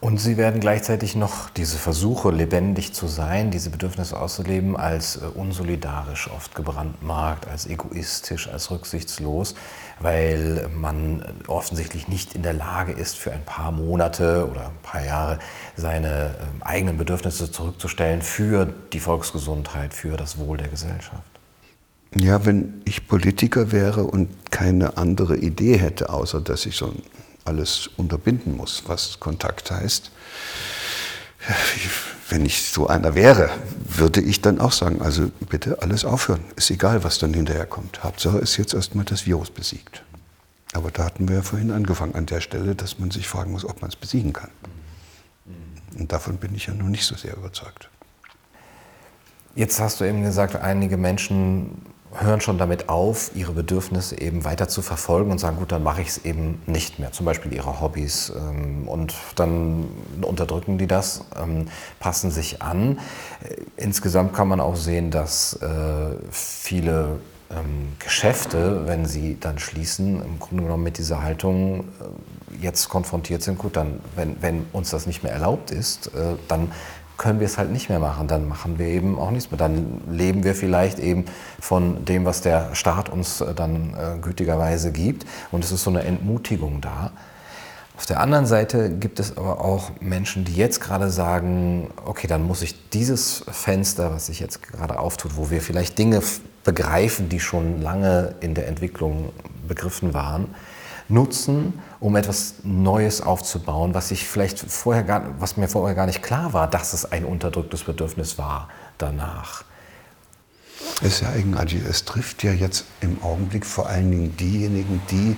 Und 0.00 0.20
sie 0.20 0.36
werden 0.36 0.60
gleichzeitig 0.60 1.16
noch 1.16 1.50
diese 1.50 1.76
Versuche, 1.76 2.30
lebendig 2.30 2.92
zu 2.92 3.08
sein, 3.08 3.50
diese 3.50 3.70
Bedürfnisse 3.70 4.16
auszuleben, 4.16 4.76
als 4.76 5.16
äh, 5.16 5.24
unsolidarisch 5.34 6.30
oft 6.30 6.54
gebrandmarkt, 6.54 7.48
als 7.48 7.66
egoistisch, 7.66 8.48
als 8.48 8.70
rücksichtslos, 8.70 9.56
weil 9.98 10.68
man 10.72 11.24
offensichtlich 11.48 12.06
nicht 12.06 12.36
in 12.36 12.44
der 12.44 12.52
Lage 12.52 12.92
ist, 12.92 13.18
für 13.18 13.32
ein 13.32 13.44
paar 13.44 13.72
Monate 13.72 14.48
oder 14.48 14.66
ein 14.66 14.82
paar 14.84 15.04
Jahre 15.04 15.40
seine 15.76 16.36
ähm, 16.40 16.62
eigenen 16.62 16.96
Bedürfnisse 16.96 17.50
zurückzustellen 17.50 18.22
für 18.22 18.72
die 18.92 19.00
Volksgesundheit, 19.00 19.94
für 19.94 20.16
das 20.16 20.38
Wohl 20.38 20.58
der 20.58 20.68
Gesellschaft. 20.68 21.24
Ja, 22.14 22.46
wenn 22.46 22.82
ich 22.84 23.08
Politiker 23.08 23.72
wäre 23.72 24.04
und 24.04 24.52
keine 24.52 24.96
andere 24.96 25.36
Idee 25.36 25.76
hätte, 25.76 26.10
außer 26.10 26.40
dass 26.40 26.66
ich 26.66 26.76
so 26.76 26.86
ein 26.86 27.02
alles 27.48 27.88
unterbinden 27.96 28.56
muss, 28.56 28.84
was 28.86 29.18
Kontakt 29.18 29.70
heißt. 29.70 30.10
Wenn 32.28 32.44
ich 32.44 32.62
so 32.70 32.86
einer 32.86 33.14
wäre, 33.14 33.50
würde 33.86 34.20
ich 34.20 34.42
dann 34.42 34.60
auch 34.60 34.72
sagen, 34.72 35.00
also 35.00 35.30
bitte 35.48 35.80
alles 35.80 36.04
aufhören. 36.04 36.44
Ist 36.56 36.70
egal, 36.70 37.02
was 37.04 37.18
dann 37.18 37.32
hinterher 37.32 37.64
kommt. 37.64 38.04
Hauptsache 38.04 38.38
ist 38.38 38.58
jetzt 38.58 38.74
erstmal 38.74 39.06
das 39.06 39.24
Virus 39.26 39.50
besiegt. 39.50 40.02
Aber 40.74 40.90
da 40.90 41.04
hatten 41.04 41.26
wir 41.26 41.36
ja 41.36 41.42
vorhin 41.42 41.70
angefangen 41.70 42.14
an 42.14 42.26
der 42.26 42.42
Stelle, 42.42 42.74
dass 42.74 42.98
man 42.98 43.10
sich 43.10 43.26
fragen 43.26 43.52
muss, 43.52 43.64
ob 43.64 43.80
man 43.80 43.88
es 43.88 43.96
besiegen 43.96 44.34
kann. 44.34 44.50
Und 45.98 46.12
davon 46.12 46.36
bin 46.36 46.54
ich 46.54 46.66
ja 46.66 46.74
noch 46.74 46.88
nicht 46.88 47.06
so 47.06 47.16
sehr 47.16 47.34
überzeugt. 47.34 47.88
Jetzt 49.54 49.80
hast 49.80 50.00
du 50.00 50.04
eben 50.04 50.22
gesagt, 50.22 50.54
einige 50.54 50.98
Menschen 50.98 51.82
hören 52.20 52.40
schon 52.40 52.58
damit 52.58 52.88
auf, 52.88 53.30
ihre 53.34 53.52
Bedürfnisse 53.52 54.20
eben 54.20 54.44
weiter 54.44 54.68
zu 54.68 54.82
verfolgen 54.82 55.30
und 55.30 55.38
sagen, 55.38 55.56
gut, 55.56 55.72
dann 55.72 55.82
mache 55.82 56.02
ich 56.02 56.08
es 56.08 56.24
eben 56.24 56.60
nicht 56.66 56.98
mehr. 56.98 57.12
Zum 57.12 57.26
Beispiel 57.26 57.52
ihre 57.52 57.80
Hobbys. 57.80 58.32
Ähm, 58.36 58.88
und 58.88 59.14
dann 59.36 59.88
unterdrücken 60.22 60.78
die 60.78 60.86
das, 60.86 61.24
ähm, 61.40 61.66
passen 62.00 62.30
sich 62.30 62.62
an. 62.62 62.98
Äh, 63.42 63.56
insgesamt 63.76 64.34
kann 64.34 64.48
man 64.48 64.60
auch 64.60 64.76
sehen, 64.76 65.10
dass 65.10 65.54
äh, 65.54 66.16
viele 66.30 67.20
ähm, 67.50 67.92
Geschäfte, 67.98 68.86
wenn 68.86 69.06
sie 69.06 69.38
dann 69.40 69.58
schließen, 69.58 70.22
im 70.22 70.38
Grunde 70.38 70.64
genommen 70.64 70.84
mit 70.84 70.98
dieser 70.98 71.22
Haltung 71.22 71.80
äh, 71.80 72.62
jetzt 72.62 72.88
konfrontiert 72.88 73.42
sind, 73.42 73.58
gut, 73.58 73.76
dann, 73.76 74.00
wenn, 74.16 74.42
wenn 74.42 74.66
uns 74.72 74.90
das 74.90 75.06
nicht 75.06 75.22
mehr 75.22 75.32
erlaubt 75.32 75.70
ist, 75.70 76.10
dann 76.48 76.72
können 77.18 77.40
wir 77.40 77.46
es 77.46 77.58
halt 77.58 77.70
nicht 77.70 77.88
mehr 77.88 77.98
machen. 77.98 78.28
Dann 78.28 78.48
machen 78.48 78.78
wir 78.78 78.86
eben 78.86 79.18
auch 79.18 79.30
nichts 79.30 79.50
mehr. 79.50 79.58
Dann 79.58 80.00
leben 80.10 80.44
wir 80.44 80.54
vielleicht 80.54 80.98
eben 81.00 81.26
von 81.60 82.04
dem, 82.04 82.24
was 82.24 82.40
der 82.40 82.74
Staat 82.74 83.10
uns 83.10 83.40
äh, 83.40 83.52
dann 83.54 83.94
äh, 83.94 84.18
gütigerweise 84.20 84.92
gibt. 84.92 85.26
Und 85.50 85.64
es 85.64 85.72
ist 85.72 85.82
so 85.82 85.90
eine 85.90 86.04
Entmutigung 86.04 86.80
da. 86.80 87.10
Auf 87.96 88.06
der 88.06 88.20
anderen 88.20 88.46
Seite 88.46 88.90
gibt 88.90 89.18
es 89.18 89.36
aber 89.36 89.60
auch 89.60 89.90
Menschen, 90.00 90.44
die 90.44 90.54
jetzt 90.54 90.80
gerade 90.80 91.10
sagen, 91.10 91.90
okay, 92.06 92.28
dann 92.28 92.44
muss 92.44 92.62
ich 92.62 92.88
dieses 92.90 93.44
Fenster, 93.50 94.12
was 94.12 94.26
sich 94.26 94.38
jetzt 94.38 94.62
gerade 94.62 95.00
auftut, 95.00 95.32
wo 95.34 95.50
wir 95.50 95.60
vielleicht 95.60 95.98
Dinge 95.98 96.22
begreifen, 96.62 97.28
die 97.28 97.40
schon 97.40 97.82
lange 97.82 98.36
in 98.40 98.54
der 98.54 98.68
Entwicklung 98.68 99.30
begriffen 99.66 100.14
waren, 100.14 100.54
nutzen, 101.08 101.80
um 102.00 102.16
etwas 102.16 102.54
Neues 102.62 103.20
aufzubauen, 103.20 103.94
was 103.94 104.10
ich 104.10 104.26
vielleicht 104.26 104.58
vorher 104.58 105.02
gar, 105.02 105.40
was 105.40 105.56
mir 105.56 105.68
vorher 105.68 105.94
gar 105.94 106.06
nicht 106.06 106.22
klar 106.22 106.52
war, 106.52 106.68
dass 106.68 106.92
es 106.92 107.04
ein 107.10 107.24
unterdrücktes 107.24 107.84
Bedürfnis 107.84 108.38
war 108.38 108.68
danach. 108.98 109.64
Es 111.00 111.14
ist 111.14 111.20
ja 111.22 111.30
eigenartig, 111.30 111.82
es 111.88 112.04
trifft 112.04 112.42
ja 112.42 112.52
jetzt 112.52 112.84
im 113.00 113.22
Augenblick 113.22 113.64
vor 113.64 113.88
allen 113.88 114.10
Dingen 114.10 114.36
diejenigen, 114.36 115.00
die, 115.10 115.36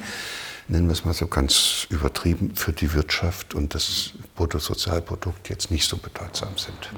nennen 0.68 0.86
wir 0.86 0.92
es 0.92 1.04
mal 1.04 1.14
so 1.14 1.26
ganz 1.26 1.86
übertrieben, 1.90 2.54
für 2.54 2.72
die 2.72 2.92
Wirtschaft 2.92 3.54
und 3.54 3.74
das 3.74 4.12
Bruttosozialprodukt 4.36 5.48
jetzt 5.48 5.70
nicht 5.70 5.88
so 5.88 5.96
bedeutsam 5.96 6.56
sind. 6.56 6.90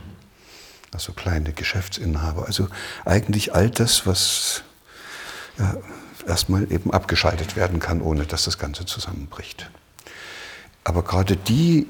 Also 0.92 1.12
kleine 1.12 1.52
Geschäftsinhaber. 1.52 2.46
Also 2.46 2.68
eigentlich 3.04 3.54
all 3.54 3.70
das, 3.70 4.06
was 4.06 4.62
ja, 5.58 5.76
erstmal 6.26 6.70
eben 6.72 6.92
abgeschaltet 6.92 7.56
werden 7.56 7.80
kann, 7.80 8.00
ohne 8.00 8.24
dass 8.24 8.44
das 8.44 8.58
Ganze 8.58 8.86
zusammenbricht. 8.86 9.70
Aber 10.84 11.02
gerade 11.02 11.36
die, 11.36 11.86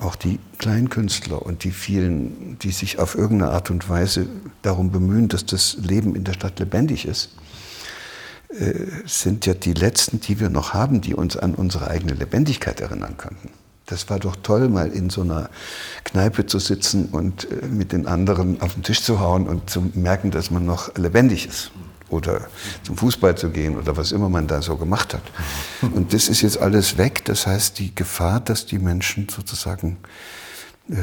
auch 0.00 0.16
die 0.16 0.38
Kleinkünstler 0.58 1.42
und 1.42 1.64
die 1.64 1.72
vielen, 1.72 2.58
die 2.58 2.70
sich 2.70 2.98
auf 2.98 3.14
irgendeine 3.14 3.52
Art 3.52 3.70
und 3.70 3.88
Weise 3.88 4.26
darum 4.62 4.90
bemühen, 4.90 5.28
dass 5.28 5.44
das 5.44 5.76
Leben 5.80 6.14
in 6.14 6.24
der 6.24 6.32
Stadt 6.32 6.58
lebendig 6.58 7.06
ist, 7.06 7.30
äh, 8.48 8.74
sind 9.06 9.46
ja 9.46 9.54
die 9.54 9.74
letzten, 9.74 10.20
die 10.20 10.40
wir 10.40 10.50
noch 10.50 10.72
haben, 10.72 11.00
die 11.00 11.14
uns 11.14 11.36
an 11.36 11.54
unsere 11.54 11.88
eigene 11.88 12.14
Lebendigkeit 12.14 12.80
erinnern 12.80 13.16
könnten. 13.16 13.50
Das 13.86 14.08
war 14.08 14.18
doch 14.18 14.36
toll, 14.36 14.68
mal 14.68 14.90
in 14.90 15.10
so 15.10 15.22
einer 15.22 15.50
Kneipe 16.04 16.46
zu 16.46 16.58
sitzen 16.58 17.06
und 17.06 17.50
äh, 17.50 17.66
mit 17.66 17.92
den 17.92 18.06
anderen 18.06 18.60
auf 18.62 18.74
den 18.74 18.82
Tisch 18.82 19.02
zu 19.02 19.20
hauen 19.20 19.46
und 19.46 19.68
zu 19.68 19.90
merken, 19.94 20.30
dass 20.30 20.50
man 20.50 20.64
noch 20.64 20.96
lebendig 20.96 21.46
ist 21.46 21.72
oder 22.10 22.48
zum 22.82 22.96
Fußball 22.96 23.36
zu 23.36 23.50
gehen 23.50 23.76
oder 23.76 23.96
was 23.96 24.12
immer 24.12 24.28
man 24.28 24.46
da 24.46 24.62
so 24.62 24.76
gemacht 24.76 25.14
hat. 25.14 25.22
Und 25.82 26.12
das 26.12 26.28
ist 26.28 26.42
jetzt 26.42 26.58
alles 26.58 26.98
weg. 26.98 27.24
Das 27.24 27.46
heißt, 27.46 27.78
die 27.78 27.94
Gefahr, 27.94 28.40
dass 28.40 28.66
die 28.66 28.78
Menschen 28.78 29.28
sozusagen 29.28 29.98
äh, 30.90 30.96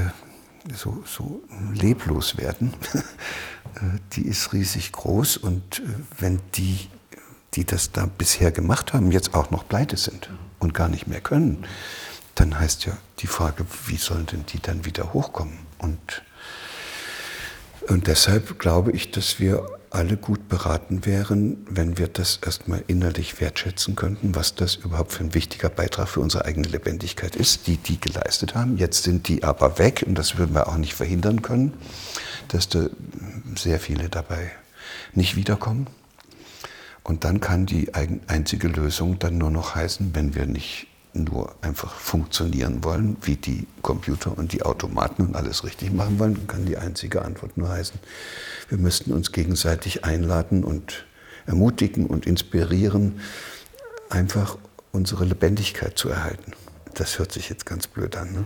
so, 0.75 1.03
so, 1.05 1.41
leblos 1.73 2.37
werden, 2.37 2.73
äh, 2.93 3.99
die 4.13 4.27
ist 4.27 4.53
riesig 4.53 4.91
groß. 4.91 5.37
Und 5.37 5.79
äh, 5.79 5.83
wenn 6.19 6.39
die, 6.55 6.89
die 7.53 7.65
das 7.65 7.91
da 7.91 8.05
bisher 8.05 8.51
gemacht 8.51 8.93
haben, 8.93 9.11
jetzt 9.11 9.33
auch 9.33 9.49
noch 9.49 9.67
pleite 9.67 9.97
sind 9.97 10.29
und 10.59 10.73
gar 10.73 10.89
nicht 10.89 11.07
mehr 11.07 11.21
können, 11.21 11.65
dann 12.35 12.59
heißt 12.59 12.85
ja 12.85 12.97
die 13.19 13.27
Frage, 13.27 13.65
wie 13.87 13.97
sollen 13.97 14.27
denn 14.27 14.45
die 14.45 14.59
dann 14.59 14.85
wieder 14.85 15.13
hochkommen? 15.13 15.57
Und, 15.79 16.23
und 17.87 18.07
deshalb 18.07 18.59
glaube 18.59 18.91
ich, 18.91 19.11
dass 19.11 19.39
wir 19.39 19.65
alle 19.89 20.17
gut 20.17 20.49
beraten 20.49 21.05
wären, 21.05 21.65
wenn 21.69 21.97
wir 21.97 22.07
das 22.07 22.39
erstmal 22.45 22.83
innerlich 22.87 23.39
wertschätzen 23.39 23.95
könnten, 23.95 24.35
was 24.35 24.55
das 24.55 24.75
überhaupt 24.75 25.11
für 25.11 25.23
ein 25.23 25.33
wichtiger 25.33 25.69
Beitrag 25.69 26.09
für 26.09 26.19
unsere 26.19 26.45
eigene 26.45 26.67
Lebendigkeit 26.67 27.35
ist, 27.35 27.67
die 27.67 27.77
die 27.77 27.99
geleistet 27.99 28.55
haben. 28.55 28.77
Jetzt 28.77 29.03
sind 29.03 29.27
die 29.27 29.43
aber 29.43 29.77
weg 29.79 30.03
und 30.05 30.15
das 30.15 30.37
würden 30.37 30.53
wir 30.55 30.67
auch 30.67 30.77
nicht 30.77 30.93
verhindern 30.93 31.41
können, 31.41 31.73
dass 32.49 32.69
da 32.69 32.87
sehr 33.55 33.79
viele 33.79 34.09
dabei 34.09 34.51
nicht 35.13 35.35
wiederkommen. 35.35 35.87
Und 37.03 37.23
dann 37.23 37.39
kann 37.39 37.65
die 37.65 37.93
einzige 37.93 38.67
Lösung 38.67 39.17
dann 39.19 39.37
nur 39.37 39.49
noch 39.49 39.75
heißen, 39.75 40.13
wenn 40.13 40.35
wir 40.35 40.45
nicht 40.45 40.87
nur 41.23 41.55
einfach 41.61 41.93
funktionieren 41.93 42.83
wollen, 42.83 43.17
wie 43.21 43.35
die 43.35 43.67
Computer 43.81 44.37
und 44.37 44.53
die 44.53 44.63
Automaten 44.63 45.27
und 45.27 45.35
alles 45.35 45.63
richtig 45.63 45.91
machen 45.91 46.19
wollen, 46.19 46.35
dann 46.35 46.47
kann 46.47 46.65
die 46.65 46.77
einzige 46.77 47.23
Antwort 47.23 47.57
nur 47.57 47.69
heißen, 47.69 47.99
wir 48.69 48.77
müssten 48.77 49.11
uns 49.13 49.31
gegenseitig 49.31 50.05
einladen 50.05 50.63
und 50.63 51.05
ermutigen 51.45 52.05
und 52.05 52.25
inspirieren, 52.25 53.19
einfach 54.09 54.57
unsere 54.91 55.25
Lebendigkeit 55.25 55.97
zu 55.97 56.09
erhalten. 56.09 56.53
Das 56.93 57.19
hört 57.19 57.31
sich 57.31 57.49
jetzt 57.49 57.65
ganz 57.65 57.87
blöd 57.87 58.15
an. 58.15 58.31
Ne? 58.31 58.45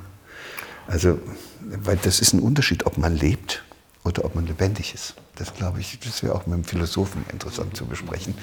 Also, 0.88 1.20
weil 1.62 1.98
das 1.98 2.20
ist 2.20 2.34
ein 2.34 2.40
Unterschied, 2.40 2.86
ob 2.86 2.98
man 2.98 3.16
lebt 3.16 3.64
oder 4.04 4.26
ob 4.26 4.36
man 4.36 4.48
lebendig 4.48 4.94
ist. 4.94 5.16
Das 5.36 5.54
glaube 5.54 5.80
ich, 5.80 6.00
das 6.00 6.24
wäre 6.24 6.36
auch 6.36 6.48
mit 6.48 6.58
dem 6.58 6.64
Philosophen 6.64 7.24
interessant 7.32 7.76
zu 7.78 7.86
besprechen. 7.86 8.36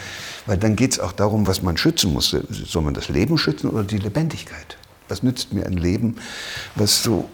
Weil 0.47 0.59
dann 0.59 0.77
geht 0.77 0.93
es 0.93 1.01
auch 1.01 1.13
darum, 1.13 1.47
was 1.47 1.63
man 1.63 1.77
schützen 1.77 2.13
muss. 2.13 2.31
Soll 2.31 2.83
man 2.83 2.95
das 2.95 3.09
Leben 3.09 3.39
schützen 3.39 3.71
oder 3.71 3.85
die 3.85 3.99
Lebendigkeit? 3.99 4.77
Was 5.09 5.23
nützt 5.23 5.53
mir 5.53 5.67
ein 5.67 5.77
Leben, 5.77 6.17
was 6.75 7.03
so, 7.03 7.29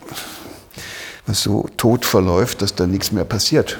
was 1.26 1.42
so 1.42 1.68
tot 1.76 2.04
verläuft, 2.04 2.62
dass 2.62 2.74
da 2.74 2.86
nichts 2.86 3.12
mehr 3.12 3.24
passiert? 3.24 3.78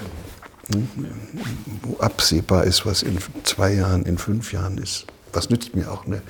wo 1.82 1.98
absehbar 1.98 2.64
ist, 2.64 2.86
was 2.86 3.02
in 3.02 3.18
zwei 3.44 3.74
Jahren, 3.74 4.04
in 4.04 4.18
fünf 4.18 4.52
Jahren 4.52 4.78
ist. 4.78 5.06
Was 5.32 5.50
nützt 5.50 5.74
mir 5.74 5.90
auch 5.90 6.06
eine, 6.06 6.22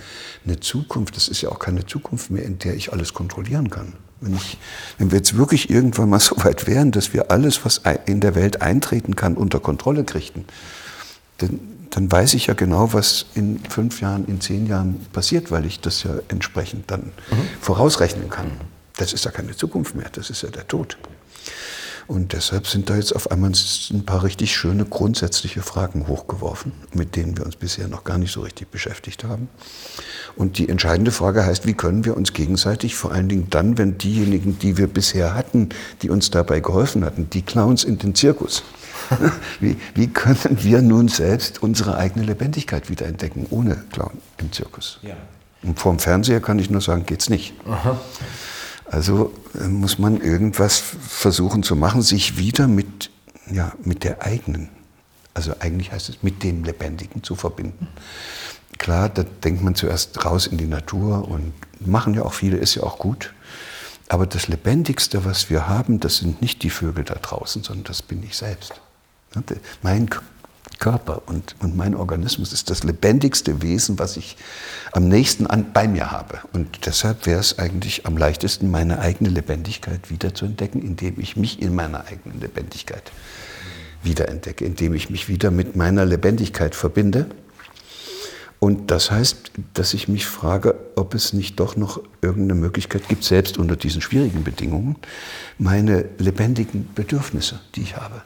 eine 0.45 0.61
Zukunft? 0.61 1.17
Das 1.17 1.29
ist 1.29 1.43
ja 1.43 1.51
auch 1.51 1.59
keine 1.59 1.85
Zukunft 1.87 2.31
mehr, 2.31 2.45
in 2.45 2.59
der 2.59 2.75
ich 2.75 2.93
alles 2.93 3.13
kontrollieren 3.13 3.71
kann. 3.71 3.93
Wenn, 4.25 4.35
ich, 4.35 4.59
wenn 4.99 5.11
wir 5.11 5.19
jetzt 5.19 5.37
wirklich 5.37 5.71
irgendwann 5.71 6.09
mal 6.09 6.21
so 6.21 6.37
weit 6.45 6.67
wären, 6.67 6.91
dass 6.91 7.13
wir 7.13 7.31
alles, 7.31 7.65
was 7.65 7.83
in 8.07 8.21
der 8.21 8.35
Welt 8.35 8.63
eintreten 8.63 9.17
kann, 9.17 9.37
unter 9.37 9.61
Kontrolle 9.61 10.05
kriegten, 10.05 10.45
dann, 11.39 11.61
dann 11.91 12.11
weiß 12.11 12.35
ich 12.35 12.47
ja 12.47 12.55
genau, 12.55 12.93
was 12.93 13.27
in 13.35 13.61
fünf 13.69 14.01
Jahren, 14.01 14.25
in 14.27 14.41
zehn 14.41 14.67
Jahren 14.67 15.07
passiert, 15.13 15.51
weil 15.51 15.65
ich 15.65 15.81
das 15.81 16.03
ja 16.03 16.11
entsprechend 16.29 16.91
dann 16.91 17.13
mhm. 17.31 17.49
vorausrechnen 17.61 18.31
kann. 18.31 18.51
Das 18.97 19.13
ist 19.13 19.25
ja 19.25 19.31
keine 19.31 19.57
Zukunft 19.57 19.95
mehr, 19.95 20.09
das 20.13 20.31
ist 20.31 20.43
ja 20.43 20.51
der 20.51 20.67
Tod. 20.67 20.97
Und 22.07 22.33
deshalb 22.33 22.67
sind 22.67 22.91
da 22.91 22.97
jetzt 22.97 23.15
auf 23.15 23.31
einmal 23.31 23.53
ein 23.91 24.05
paar 24.05 24.23
richtig 24.23 24.55
schöne 24.55 24.85
grundsätzliche 24.85 25.63
Fragen 25.63 26.07
hochgeworfen, 26.07 26.73
mit 26.93 27.17
denen 27.17 27.37
wir 27.39 27.47
uns 27.47 27.57
bisher 27.57 27.89
noch 27.89 28.05
gar 28.05 28.19
nicht 28.19 28.33
so 28.33 28.43
richtig 28.43 28.71
beschäftigt 28.71 29.25
haben. 29.25 29.49
Und 30.37 30.59
die 30.59 30.69
entscheidende 30.69 31.13
Frage 31.13 31.47
heißt, 31.47 31.67
wie 31.67 31.75
können 31.75 32.05
wir 32.05 32.17
uns 32.17 32.33
gegenseitig, 32.33 32.95
vor 32.95 33.13
allen 33.13 33.29
Dingen 33.29 33.49
dann, 33.51 33.79
wenn 33.79 33.97
diejenigen, 33.97 34.59
die 34.59 34.77
wir 34.77 34.87
bisher 34.87 35.35
hatten, 35.35 35.71
die 36.03 36.11
uns 36.11 36.31
dabei 36.31 36.61
geholfen 36.61 37.05
hatten, 37.05 37.31
die 37.31 37.43
Clowns 37.43 37.85
in 37.85 37.99
den 37.99 38.15
Zirkus, 38.15 38.63
wie, 39.61 39.77
wie 39.95 40.09
können 40.09 40.59
wir 40.63 40.83
nun 40.83 41.09
selbst 41.09 41.63
unsere 41.63 41.97
eigene 41.97 42.25
Lebendigkeit 42.27 42.91
wiederentdecken, 42.91 43.47
ohne 43.51 43.77
Clown 43.93 44.19
im 44.39 44.53
Zirkus? 44.53 44.99
Ja. 45.03 45.17
Und 45.63 45.81
vorm 45.81 45.99
Fernseher 45.99 46.41
kann 46.41 46.59
ich 46.59 46.69
nur 46.69 46.81
sagen, 46.81 47.07
geht's 47.07 47.31
nicht. 47.31 47.55
Aha. 47.67 47.99
Also 48.87 49.33
äh, 49.59 49.67
muss 49.67 49.99
man 49.99 50.21
irgendwas 50.21 50.79
versuchen 50.79 51.63
zu 51.63 51.77
machen, 51.77 52.03
sich 52.03 52.37
wieder 52.37 52.69
mit, 52.69 53.11
ja, 53.51 53.73
mit 53.85 54.05
der 54.05 54.23
eigenen, 54.23 54.69
also 55.33 55.55
eigentlich 55.61 55.93
heißt 55.93 56.09
es 56.09 56.23
mit 56.23 56.43
dem 56.43 56.65
Lebendigen 56.65 57.23
zu 57.23 57.35
verbinden. 57.35 57.89
Klar, 58.79 59.09
da 59.09 59.23
denkt 59.23 59.63
man 59.63 59.75
zuerst 59.75 60.25
raus 60.25 60.47
in 60.47 60.59
die 60.59 60.67
Natur 60.67 61.29
und 61.29 61.53
machen 61.81 62.15
ja 62.15 62.23
auch 62.23 62.35
viele, 62.35 62.57
ist 62.57 62.75
ja 62.75 62.83
auch 62.83 62.99
gut. 62.99 63.33
Aber 64.09 64.27
das 64.27 64.49
Lebendigste, 64.49 65.25
was 65.25 65.49
wir 65.49 65.69
haben, 65.69 66.01
das 66.01 66.19
sind 66.19 66.43
nicht 66.43 66.63
die 66.63 66.71
Vögel 66.71 67.05
da 67.05 67.15
draußen, 67.15 67.63
sondern 67.63 67.85
das 67.85 68.03
bin 68.03 68.23
ich 68.23 68.37
selbst. 68.37 68.75
Mein 69.83 70.09
Körper 70.85 71.23
und, 71.25 71.57
und 71.61 71.79
mein 71.79 71.95
Organismus 71.95 72.53
ist 72.53 72.69
das 72.69 72.85
lebendigste 72.85 73.63
Wesen, 73.63 73.99
was 73.99 74.19
ich 74.19 74.37
am 74.93 75.09
nächsten 75.09 75.47
an, 75.47 75.73
bei 75.73 75.89
mir 75.89 76.11
habe. 76.11 76.41
Und 76.53 76.85
deshalb 76.85 77.25
wäre 77.25 77.41
es 77.41 77.59
eigentlich 77.59 78.05
am 78.05 78.19
leichtesten, 78.19 78.71
meine 78.71 78.99
eigene 78.99 79.31
Lebendigkeit 79.31 80.11
wiederzuentdecken, 80.11 80.83
indem 80.83 81.19
ich 81.19 81.39
mich 81.39 81.63
in 81.63 81.75
meiner 81.75 82.07
eigenen 82.07 82.39
Lebendigkeit 82.39 83.13
wiederentdecke, 84.03 84.63
indem 84.67 84.93
ich 84.93 85.09
mich 85.09 85.27
wieder 85.27 85.51
mit 85.51 85.75
meiner 85.75 86.05
Lebendigkeit 86.05 86.75
verbinde. 86.75 87.29
Und 88.59 88.91
das 88.91 89.11
heißt, 89.11 89.53
dass 89.73 89.95
ich 89.95 90.07
mich 90.09 90.27
frage, 90.27 90.75
ob 90.97 91.15
es 91.15 91.33
nicht 91.33 91.61
doch 91.61 91.77
noch 91.77 91.99
irgendeine 92.21 92.61
Möglichkeit 92.61 93.09
gibt, 93.09 93.25
selbst 93.25 93.57
unter 93.57 93.77
diesen 93.77 94.03
schwierigen 94.03 94.45
Bedingungen, 94.45 94.97
meine 95.57 96.05
lebendigen 96.19 96.91
Bedürfnisse, 96.95 97.59
die 97.75 97.81
ich 97.81 97.97
habe, 97.97 98.21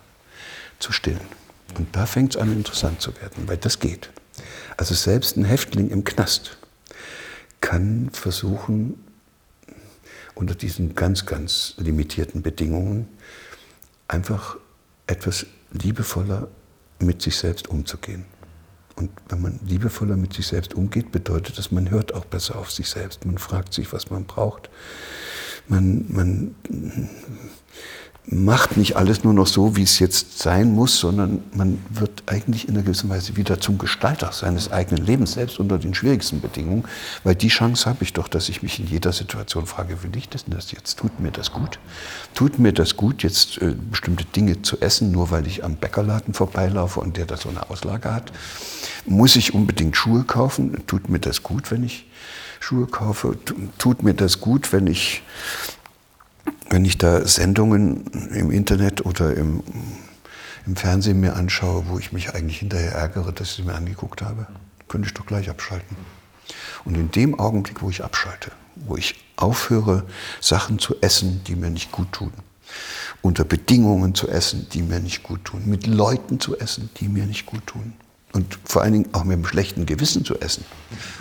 zu 0.81 0.91
stillen. 0.91 1.48
Und 1.77 1.95
da 1.95 2.07
fängt 2.07 2.35
es 2.35 2.41
an, 2.41 2.53
interessant 2.53 3.01
zu 3.01 3.15
werden, 3.21 3.47
weil 3.47 3.59
das 3.59 3.79
geht. 3.79 4.11
Also 4.77 4.95
selbst 4.95 5.37
ein 5.37 5.45
Häftling 5.45 5.91
im 5.91 6.05
Knast 6.05 6.57
kann 7.61 8.11
versuchen, 8.13 9.05
unter 10.35 10.55
diesen 10.55 10.95
ganz, 10.95 11.27
ganz 11.27 11.75
limitierten 11.79 12.43
Bedingungen 12.43 13.09
einfach 14.07 14.57
etwas 15.07 15.47
liebevoller 15.73 16.49
mit 17.01 17.23
sich 17.23 17.37
selbst 17.37 17.69
umzugehen. 17.69 18.25
Und 18.95 19.11
wenn 19.29 19.41
man 19.41 19.61
liebevoller 19.65 20.17
mit 20.17 20.33
sich 20.33 20.47
selbst 20.47 20.75
umgeht, 20.75 21.13
bedeutet 21.13 21.59
das, 21.59 21.71
man 21.71 21.91
hört 21.91 22.15
auch 22.15 22.25
besser 22.25 22.57
auf 22.57 22.71
sich 22.71 22.89
selbst. 22.89 23.25
Man 23.25 23.39
fragt 23.39 23.73
sich, 23.73 23.93
was 23.93 24.11
man 24.11 24.25
braucht. 24.25 24.71
Man, 25.69 26.07
man 26.09 26.55
macht 28.31 28.77
nicht 28.77 28.97
alles 28.97 29.25
nur 29.25 29.33
noch 29.33 29.47
so, 29.47 29.75
wie 29.77 29.83
es 29.83 29.99
jetzt 29.99 30.39
sein 30.39 30.75
muss, 30.75 30.99
sondern 30.99 31.43
man 31.55 31.79
wird 31.89 32.25
eigentlich 32.27 32.69
in 32.69 32.75
einer 32.75 32.83
gewissen 32.83 33.09
Weise 33.09 33.37
wieder 33.37 33.59
zum 33.59 33.79
Gestalter 33.79 34.33
seines 34.33 34.71
eigenen 34.71 35.07
Lebens, 35.07 35.33
selbst 35.33 35.59
unter 35.59 35.79
den 35.79 35.95
schwierigsten 35.95 36.41
Bedingungen, 36.43 36.85
weil 37.25 37.35
die 37.35 37.49
Chance 37.49 37.89
habe 37.89 38.05
ich 38.05 38.13
doch, 38.13 38.29
dass 38.29 38.51
ich 38.51 38.63
mich 38.63 38.81
in 38.81 38.87
jeder 38.87 39.13
Situation 39.13 39.65
frage, 39.65 40.03
will 40.03 40.15
ich 40.15 40.29
das 40.29 40.45
denn 40.45 40.55
das 40.55 40.73
jetzt? 40.73 40.99
Tut 40.99 41.21
mir 41.21 41.31
das 41.31 41.53
gut? 41.53 41.79
Tut 42.35 42.59
mir 42.59 42.73
das 42.73 42.97
gut, 42.97 43.23
jetzt 43.23 43.63
äh, 43.63 43.75
bestimmte 43.91 44.27
Dinge 44.27 44.61
zu 44.61 44.79
essen, 44.81 45.11
nur 45.11 45.31
weil 45.31 45.47
ich 45.47 45.65
am 45.65 45.77
Bäckerladen 45.77 46.35
vorbeilaufe 46.35 47.01
und 47.01 47.17
der 47.17 47.25
da 47.25 47.39
so 47.39 47.49
eine 47.49 47.71
Auslage 47.71 48.13
hat? 48.13 48.31
Muss 49.07 49.37
ich 49.37 49.55
unbedingt 49.55 49.97
Schuhe 49.97 50.25
kaufen? 50.25 50.87
Tut 50.87 51.09
mir 51.09 51.19
das 51.19 51.43
gut, 51.43 51.71
wenn 51.71 51.83
ich 51.83 52.07
Schuhe 52.61 52.87
kaufe? 52.87 53.39
Tut 53.79 54.03
mir 54.03 54.13
das 54.13 54.41
gut, 54.41 54.73
wenn 54.73 54.87
ich 54.87 55.23
wenn 56.71 56.85
ich 56.85 56.99
da 56.99 57.27
Sendungen 57.27 58.07
im 58.33 58.51
Internet 58.51 59.05
oder 59.05 59.35
im, 59.35 59.63
im 60.67 60.77
Fernsehen 60.77 61.21
mir 61.21 61.35
anschaue, 61.37 61.85
wo 61.89 61.99
ich 61.99 62.13
mich 62.13 62.35
eigentlich 62.35 62.59
hinterher 62.59 62.93
ärgere, 62.93 63.33
dass 63.33 63.51
ich 63.51 63.57
sie 63.57 63.63
mir 63.63 63.75
angeguckt 63.75 64.23
habe, 64.23 64.47
könnte 64.89 65.09
ich 65.09 65.15
doch 65.15 65.27
gleich 65.27 65.49
abschalten. 65.51 65.97
Und 66.85 66.95
in 66.95 67.11
dem 67.11 67.39
Augenblick, 67.39 67.83
wo 67.83 67.91
ich 67.91 68.05
abschalte, 68.05 68.53
wo 68.77 68.97
ich 68.97 69.17
aufhöre, 69.37 70.05
Sachen 70.41 70.79
zu 70.79 70.97
essen, 71.01 71.43
die 71.47 71.57
mir 71.57 71.71
nicht 71.71 71.93
gut 71.93 72.13
tun, 72.13 72.33
unter 73.23 73.45
Bedingungen 73.45 74.15
zu 74.15 74.29
essen, 74.29 74.69
die 74.73 74.83
mir 74.83 75.01
nicht 75.01 75.23
gut 75.23 75.45
tun, 75.45 75.63
mit 75.67 75.87
Leuten 75.87 76.41
zu 76.41 76.59
essen, 76.59 76.91
die 76.99 77.09
mir 77.09 77.27
nicht 77.27 77.47
gut 77.47 77.67
tun, 77.67 77.95
und 78.33 78.59
vor 78.65 78.83
allen 78.83 78.93
Dingen 78.93 79.09
auch 79.13 79.25
mit 79.25 79.35
einem 79.35 79.47
schlechten 79.47 79.87
Gewissen 79.87 80.25
zu 80.25 80.39
essen, 80.39 80.65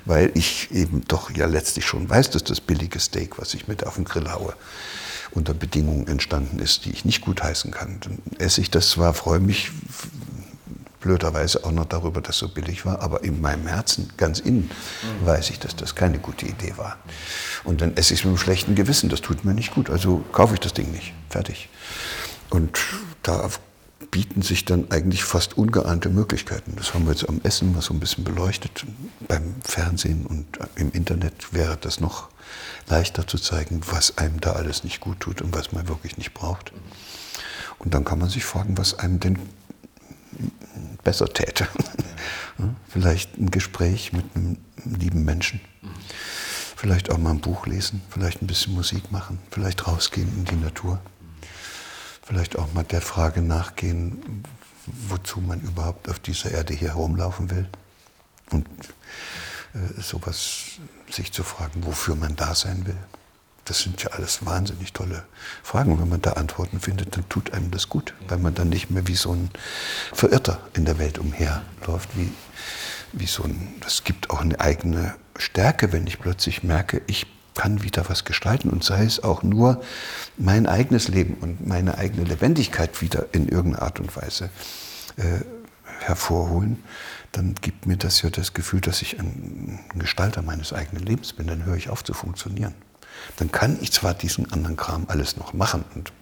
weil 0.05 0.31
ich 0.35 0.71
eben 0.71 1.03
doch 1.07 1.31
ja 1.31 1.45
letztlich 1.45 1.85
schon 1.85 2.09
weiß, 2.09 2.31
dass 2.31 2.43
das 2.43 2.59
billige 2.59 2.99
Steak, 2.99 3.39
was 3.39 3.53
ich 3.53 3.67
mit 3.67 3.85
auf 3.85 3.95
den 3.95 4.03
Grill 4.03 4.29
haue, 4.29 4.53
unter 5.31 5.53
Bedingungen 5.53 6.07
entstanden 6.07 6.59
ist, 6.59 6.85
die 6.85 6.91
ich 6.91 7.05
nicht 7.05 7.21
gutheißen 7.21 7.71
kann. 7.71 7.99
Dann 8.01 8.19
esse 8.39 8.61
ich 8.61 8.71
das 8.71 8.89
zwar, 8.89 9.13
freue 9.13 9.39
mich 9.39 9.71
blöderweise 10.99 11.63
auch 11.63 11.71
noch 11.71 11.85
darüber, 11.85 12.21
dass 12.21 12.35
es 12.35 12.39
so 12.39 12.49
billig 12.49 12.85
war, 12.85 13.01
aber 13.01 13.23
in 13.23 13.39
meinem 13.39 13.67
Herzen, 13.67 14.11
ganz 14.17 14.39
innen, 14.39 14.69
weiß 15.23 15.51
ich, 15.51 15.59
dass 15.59 15.75
das 15.75 15.95
keine 15.95 16.19
gute 16.19 16.45
Idee 16.45 16.73
war. 16.77 16.97
Und 17.63 17.81
dann 17.81 17.95
esse 17.95 18.13
ich 18.13 18.21
es 18.21 18.25
mit 18.25 18.31
einem 18.31 18.37
schlechten 18.37 18.75
Gewissen, 18.75 19.09
das 19.09 19.21
tut 19.21 19.45
mir 19.45 19.53
nicht 19.53 19.73
gut, 19.73 19.89
also 19.89 20.23
kaufe 20.31 20.55
ich 20.55 20.59
das 20.59 20.73
Ding 20.73 20.91
nicht, 20.91 21.13
fertig. 21.29 21.69
Und 22.49 22.77
da 23.23 23.49
bieten 24.11 24.41
sich 24.41 24.65
dann 24.65 24.89
eigentlich 24.91 25.23
fast 25.23 25.57
ungeahnte 25.57 26.09
Möglichkeiten. 26.09 26.73
Das 26.75 26.93
haben 26.93 27.05
wir 27.05 27.11
jetzt 27.11 27.27
am 27.27 27.41
Essen 27.43 27.73
mal 27.73 27.81
so 27.81 27.93
ein 27.93 27.99
bisschen 27.99 28.23
beleuchtet. 28.23 28.85
Beim 29.27 29.55
Fernsehen 29.63 30.25
und 30.25 30.45
im 30.75 30.91
Internet 30.91 31.53
wäre 31.53 31.77
das 31.77 31.99
noch 31.99 32.29
leichter 32.87 33.27
zu 33.27 33.37
zeigen, 33.37 33.81
was 33.87 34.17
einem 34.17 34.39
da 34.39 34.53
alles 34.53 34.83
nicht 34.83 34.99
gut 34.99 35.19
tut 35.19 35.41
und 35.41 35.55
was 35.55 35.71
man 35.71 35.87
wirklich 35.87 36.17
nicht 36.17 36.33
braucht. 36.33 36.71
Und 37.79 37.93
dann 37.93 38.05
kann 38.05 38.19
man 38.19 38.29
sich 38.29 38.45
fragen, 38.45 38.77
was 38.77 38.97
einem 38.97 39.19
denn 39.19 39.39
besser 41.03 41.27
täte. 41.27 41.67
vielleicht 42.87 43.37
ein 43.37 43.51
Gespräch 43.51 44.13
mit 44.13 44.25
einem 44.35 44.57
lieben 44.83 45.23
Menschen. 45.23 45.61
Vielleicht 46.75 47.09
auch 47.09 47.17
mal 47.17 47.31
ein 47.31 47.41
Buch 47.41 47.65
lesen, 47.65 48.01
vielleicht 48.09 48.41
ein 48.41 48.47
bisschen 48.47 48.73
Musik 48.75 49.11
machen, 49.11 49.39
vielleicht 49.51 49.87
rausgehen 49.87 50.29
in 50.37 50.45
die 50.45 50.55
Natur. 50.55 50.99
Vielleicht 52.27 52.59
auch 52.59 52.73
mal 52.73 52.83
der 52.83 52.99
Frage 52.99 53.41
nachgehen, 53.41 54.43
wozu 55.07 55.39
man 55.39 55.61
überhaupt 55.61 56.09
auf 56.09 56.19
dieser 56.19 56.51
Erde 56.51 56.73
hier 56.73 56.89
herumlaufen 56.89 57.49
will. 57.49 57.69
Und 58.51 58.67
äh, 59.73 60.01
sowas 60.01 60.79
sich 61.09 61.31
zu 61.31 61.43
fragen, 61.43 61.85
wofür 61.85 62.15
man 62.15 62.35
da 62.35 62.53
sein 62.53 62.85
will. 62.85 62.97
Das 63.63 63.79
sind 63.79 64.03
ja 64.03 64.09
alles 64.09 64.45
wahnsinnig 64.45 64.91
tolle 64.91 65.23
Fragen. 65.63 65.93
Und 65.93 66.01
wenn 66.01 66.09
man 66.09 66.21
da 66.21 66.33
Antworten 66.33 66.81
findet, 66.81 67.15
dann 67.15 67.27
tut 67.29 67.53
einem 67.53 67.71
das 67.71 67.87
gut, 67.87 68.13
weil 68.27 68.39
man 68.39 68.53
dann 68.53 68.67
nicht 68.67 68.89
mehr 68.89 69.07
wie 69.07 69.15
so 69.15 69.31
ein 69.31 69.49
Verirrter 70.11 70.59
in 70.73 70.83
der 70.83 70.99
Welt 70.99 71.19
umherläuft, 71.19 72.09
wie, 72.17 72.33
wie 73.13 73.25
so 73.25 73.43
ein, 73.43 73.73
das 73.79 74.03
gibt 74.03 74.31
auch 74.31 74.41
eine 74.41 74.59
eigene 74.59 75.15
Stärke, 75.37 75.93
wenn 75.93 76.05
ich 76.07 76.19
plötzlich 76.19 76.61
merke, 76.63 77.01
ich 77.07 77.25
kann 77.57 77.83
wieder 77.83 78.07
was 78.07 78.23
gestalten 78.23 78.69
und 78.69 78.83
sei 78.83 79.03
es 79.03 79.23
auch 79.23 79.41
nur 79.41 79.81
mein 80.37 80.67
eigenes 80.67 81.07
Leben 81.07 81.33
und 81.41 81.67
meine 81.67 81.97
eigene 81.97 82.23
Lebendigkeit 82.23 83.01
wieder 83.01 83.25
in 83.31 83.49
irgendeiner 83.49 83.83
Art 83.83 83.99
und 83.99 84.15
Weise 84.15 84.51
äh, 85.17 85.39
hervorholen, 85.99 86.83
dann 87.31 87.55
gibt 87.55 87.87
mir 87.87 87.97
das 87.97 88.21
ja 88.21 88.29
das 88.29 88.53
Gefühl, 88.53 88.79
dass 88.79 89.01
ich 89.01 89.19
ein 89.19 89.79
Gestalter 89.95 90.43
meines 90.43 90.71
eigenen 90.71 91.03
Lebens 91.03 91.33
bin. 91.33 91.47
Dann 91.47 91.65
höre 91.65 91.75
ich 91.75 91.89
auf 91.89 92.03
zu 92.03 92.13
funktionieren. 92.13 92.75
Dann 93.37 93.51
kann 93.51 93.79
ich 93.81 93.91
zwar 93.91 94.13
diesen 94.13 94.51
anderen 94.53 94.77
Kram 94.77 95.05
alles 95.07 95.35
noch 95.35 95.53
machen 95.53 95.83
und, 95.95 96.13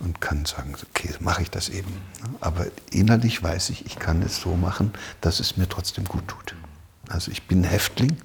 und 0.00 0.20
kann 0.20 0.44
sagen, 0.44 0.74
okay, 0.90 1.08
mache 1.20 1.40
ich 1.42 1.50
das 1.50 1.70
eben. 1.70 1.92
Aber 2.40 2.66
innerlich 2.90 3.42
weiß 3.42 3.70
ich, 3.70 3.86
ich 3.86 3.98
kann 3.98 4.20
es 4.20 4.42
so 4.42 4.56
machen, 4.56 4.92
dass 5.22 5.40
es 5.40 5.56
mir 5.56 5.68
trotzdem 5.68 6.04
gut 6.04 6.28
tut. 6.28 6.54
Also 7.08 7.30
ich 7.30 7.46
bin 7.46 7.64
Häftling 7.64 8.18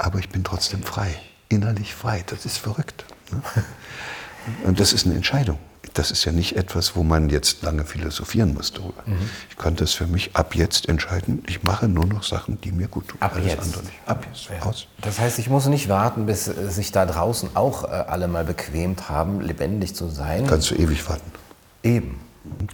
aber 0.00 0.18
ich 0.18 0.28
bin 0.30 0.44
trotzdem 0.44 0.82
frei, 0.82 1.14
innerlich 1.48 1.94
frei. 1.94 2.24
Das 2.26 2.46
ist 2.46 2.58
verrückt. 2.58 3.04
Ne? 3.30 3.42
Und 4.64 4.80
das 4.80 4.92
ist 4.92 5.06
eine 5.06 5.14
Entscheidung. 5.14 5.58
Das 5.94 6.10
ist 6.10 6.24
ja 6.24 6.32
nicht 6.32 6.56
etwas, 6.56 6.94
wo 6.94 7.02
man 7.02 7.30
jetzt 7.30 7.62
lange 7.62 7.84
philosophieren 7.84 8.54
muss 8.54 8.72
darüber. 8.72 9.02
Mhm. 9.06 9.28
Ich 9.48 9.56
konnte 9.56 9.84
es 9.84 9.92
für 9.92 10.06
mich 10.06 10.36
ab 10.36 10.54
jetzt 10.54 10.88
entscheiden. 10.88 11.42
Ich 11.48 11.62
mache 11.64 11.88
nur 11.88 12.06
noch 12.06 12.22
Sachen, 12.22 12.60
die 12.60 12.70
mir 12.70 12.86
gut 12.86 13.08
tun. 13.08 13.20
Ab 13.20 13.32
Alles 13.34 13.46
jetzt. 13.46 13.62
andere 13.62 13.82
nicht. 13.82 13.98
Ab 14.06 14.26
jetzt. 14.30 14.48
Ja. 14.48 14.62
Aus. 14.62 14.86
Das 15.00 15.18
heißt, 15.18 15.38
ich 15.38 15.48
muss 15.50 15.66
nicht 15.66 15.88
warten, 15.88 16.26
bis 16.26 16.44
sich 16.44 16.92
da 16.92 17.06
draußen 17.06 17.50
auch 17.54 17.84
äh, 17.84 17.88
alle 17.88 18.28
mal 18.28 18.44
bequemt 18.44 19.08
haben, 19.08 19.40
lebendig 19.40 19.94
zu 19.94 20.08
sein. 20.08 20.46
Kannst 20.46 20.70
du 20.70 20.76
ewig 20.76 21.08
warten. 21.08 21.30
Eben. 21.82 22.20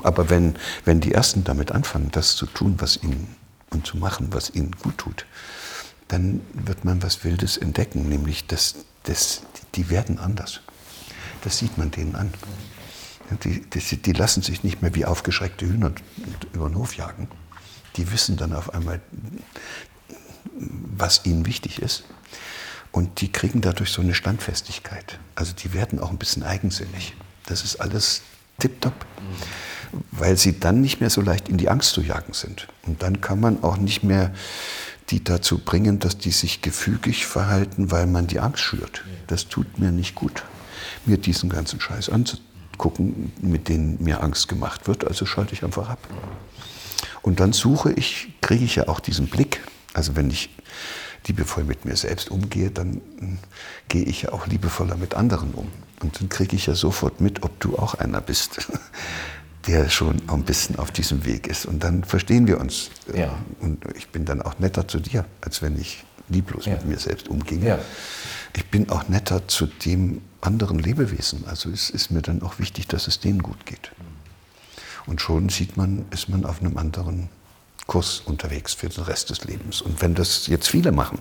Aber 0.02 0.28
wenn, 0.28 0.56
wenn 0.84 1.00
die 1.00 1.12
Ersten 1.12 1.42
damit 1.42 1.72
anfangen, 1.72 2.10
das 2.12 2.36
zu 2.36 2.46
tun, 2.46 2.76
was 2.78 3.02
ihnen 3.02 3.34
und 3.70 3.86
zu 3.86 3.96
machen, 3.96 4.28
was 4.30 4.50
ihnen 4.50 4.72
gut 4.82 4.98
tut, 4.98 5.26
dann 6.08 6.40
wird 6.52 6.84
man 6.84 7.02
was 7.02 7.24
Wildes 7.24 7.56
entdecken, 7.56 8.08
nämlich 8.08 8.46
dass, 8.46 8.76
dass 9.04 9.42
die 9.74 9.90
werden 9.90 10.18
anders. 10.18 10.60
Das 11.42 11.58
sieht 11.58 11.78
man 11.78 11.90
denen 11.90 12.14
an. 12.14 12.32
Die, 13.42 13.60
die, 13.60 13.96
die 13.96 14.12
lassen 14.12 14.42
sich 14.42 14.62
nicht 14.62 14.82
mehr 14.82 14.94
wie 14.94 15.04
aufgeschreckte 15.04 15.66
Hühner 15.66 15.92
über 16.52 16.68
den 16.68 16.76
Hof 16.76 16.94
jagen. 16.94 17.28
Die 17.96 18.12
wissen 18.12 18.36
dann 18.36 18.52
auf 18.52 18.72
einmal, 18.72 19.00
was 20.54 21.24
ihnen 21.24 21.44
wichtig 21.44 21.82
ist. 21.82 22.04
Und 22.92 23.20
die 23.20 23.30
kriegen 23.30 23.60
dadurch 23.60 23.90
so 23.90 24.00
eine 24.00 24.14
Standfestigkeit. 24.14 25.18
Also 25.34 25.52
die 25.52 25.72
werden 25.72 25.98
auch 25.98 26.10
ein 26.10 26.18
bisschen 26.18 26.44
eigensinnig. 26.44 27.14
Das 27.46 27.62
ist 27.62 27.76
alles 27.76 28.22
tipptopp, 28.58 29.04
weil 30.12 30.36
sie 30.36 30.58
dann 30.58 30.80
nicht 30.80 31.00
mehr 31.00 31.10
so 31.10 31.20
leicht 31.20 31.48
in 31.48 31.58
die 31.58 31.68
Angst 31.68 31.90
zu 31.90 32.00
jagen 32.00 32.32
sind. 32.32 32.68
Und 32.86 33.02
dann 33.02 33.20
kann 33.20 33.40
man 33.40 33.62
auch 33.62 33.76
nicht 33.76 34.02
mehr 34.02 34.32
die 35.10 35.22
dazu 35.22 35.58
bringen, 35.58 35.98
dass 35.98 36.18
die 36.18 36.30
sich 36.30 36.62
gefügig 36.62 37.26
verhalten, 37.26 37.90
weil 37.90 38.06
man 38.06 38.26
die 38.26 38.40
Angst 38.40 38.62
schürt. 38.62 39.04
Das 39.26 39.48
tut 39.48 39.78
mir 39.78 39.92
nicht 39.92 40.14
gut, 40.14 40.44
mir 41.04 41.18
diesen 41.18 41.48
ganzen 41.48 41.80
Scheiß 41.80 42.10
anzugucken, 42.10 43.32
mit 43.40 43.68
dem 43.68 44.02
mir 44.02 44.22
Angst 44.22 44.48
gemacht 44.48 44.88
wird. 44.88 45.06
Also 45.06 45.26
schalte 45.26 45.52
ich 45.52 45.62
einfach 45.62 45.88
ab. 45.88 46.08
Und 47.22 47.40
dann 47.40 47.52
suche 47.52 47.92
ich, 47.92 48.34
kriege 48.40 48.64
ich 48.64 48.76
ja 48.76 48.88
auch 48.88 49.00
diesen 49.00 49.28
Blick. 49.28 49.60
Also 49.94 50.16
wenn 50.16 50.30
ich 50.30 50.50
liebevoll 51.26 51.64
mit 51.64 51.84
mir 51.84 51.96
selbst 51.96 52.30
umgehe, 52.30 52.70
dann 52.70 53.00
hm, 53.18 53.38
gehe 53.88 54.04
ich 54.04 54.22
ja 54.22 54.32
auch 54.32 54.46
liebevoller 54.46 54.96
mit 54.96 55.14
anderen 55.14 55.52
um. 55.54 55.70
Und 56.00 56.20
dann 56.20 56.28
kriege 56.28 56.56
ich 56.56 56.66
ja 56.66 56.74
sofort 56.74 57.20
mit, 57.20 57.42
ob 57.42 57.58
du 57.60 57.78
auch 57.78 57.94
einer 57.94 58.20
bist, 58.20 58.68
der 59.66 59.88
schon 59.88 60.22
ein 60.28 60.42
bisschen 60.44 60.76
auf 60.76 60.90
diesem 60.90 61.24
Weg 61.24 61.46
ist. 61.46 61.66
Und 61.66 61.82
dann 61.82 62.04
verstehen 62.04 62.46
wir 62.46 62.60
uns. 62.60 62.90
Ja. 63.14 63.36
Und 63.60 63.84
ich 63.96 64.08
bin 64.08 64.24
dann 64.24 64.42
auch 64.42 64.58
netter 64.58 64.86
zu 64.86 65.00
dir, 65.00 65.24
als 65.40 65.62
wenn 65.62 65.78
ich 65.78 66.04
lieblos 66.28 66.66
Ja. 66.66 66.72
mit 66.74 66.86
mir 66.86 66.98
selbst 66.98 67.28
umginge. 67.28 67.66
Ja. 67.66 67.78
Ich 68.54 68.66
bin 68.70 68.88
auch 68.90 69.08
netter 69.08 69.46
zu 69.48 69.66
dem 69.66 70.22
anderen 70.40 70.78
Lebewesen. 70.78 71.44
Also 71.46 71.70
es 71.70 71.90
ist 71.90 72.10
mir 72.10 72.22
dann 72.22 72.42
auch 72.42 72.58
wichtig, 72.58 72.86
dass 72.88 73.06
es 73.06 73.20
denen 73.20 73.42
gut 73.42 73.66
geht. 73.66 73.92
Und 75.06 75.20
schon 75.20 75.48
sieht 75.48 75.76
man, 75.76 76.04
ist 76.10 76.28
man 76.28 76.44
auf 76.44 76.60
einem 76.60 76.76
anderen 76.78 77.28
Kurs 77.86 78.20
unterwegs 78.24 78.74
für 78.74 78.88
den 78.88 79.04
Rest 79.04 79.30
des 79.30 79.44
Lebens. 79.44 79.80
Und 79.80 80.02
wenn 80.02 80.14
das 80.14 80.46
jetzt 80.48 80.68
viele 80.68 80.90
machen, 80.90 81.18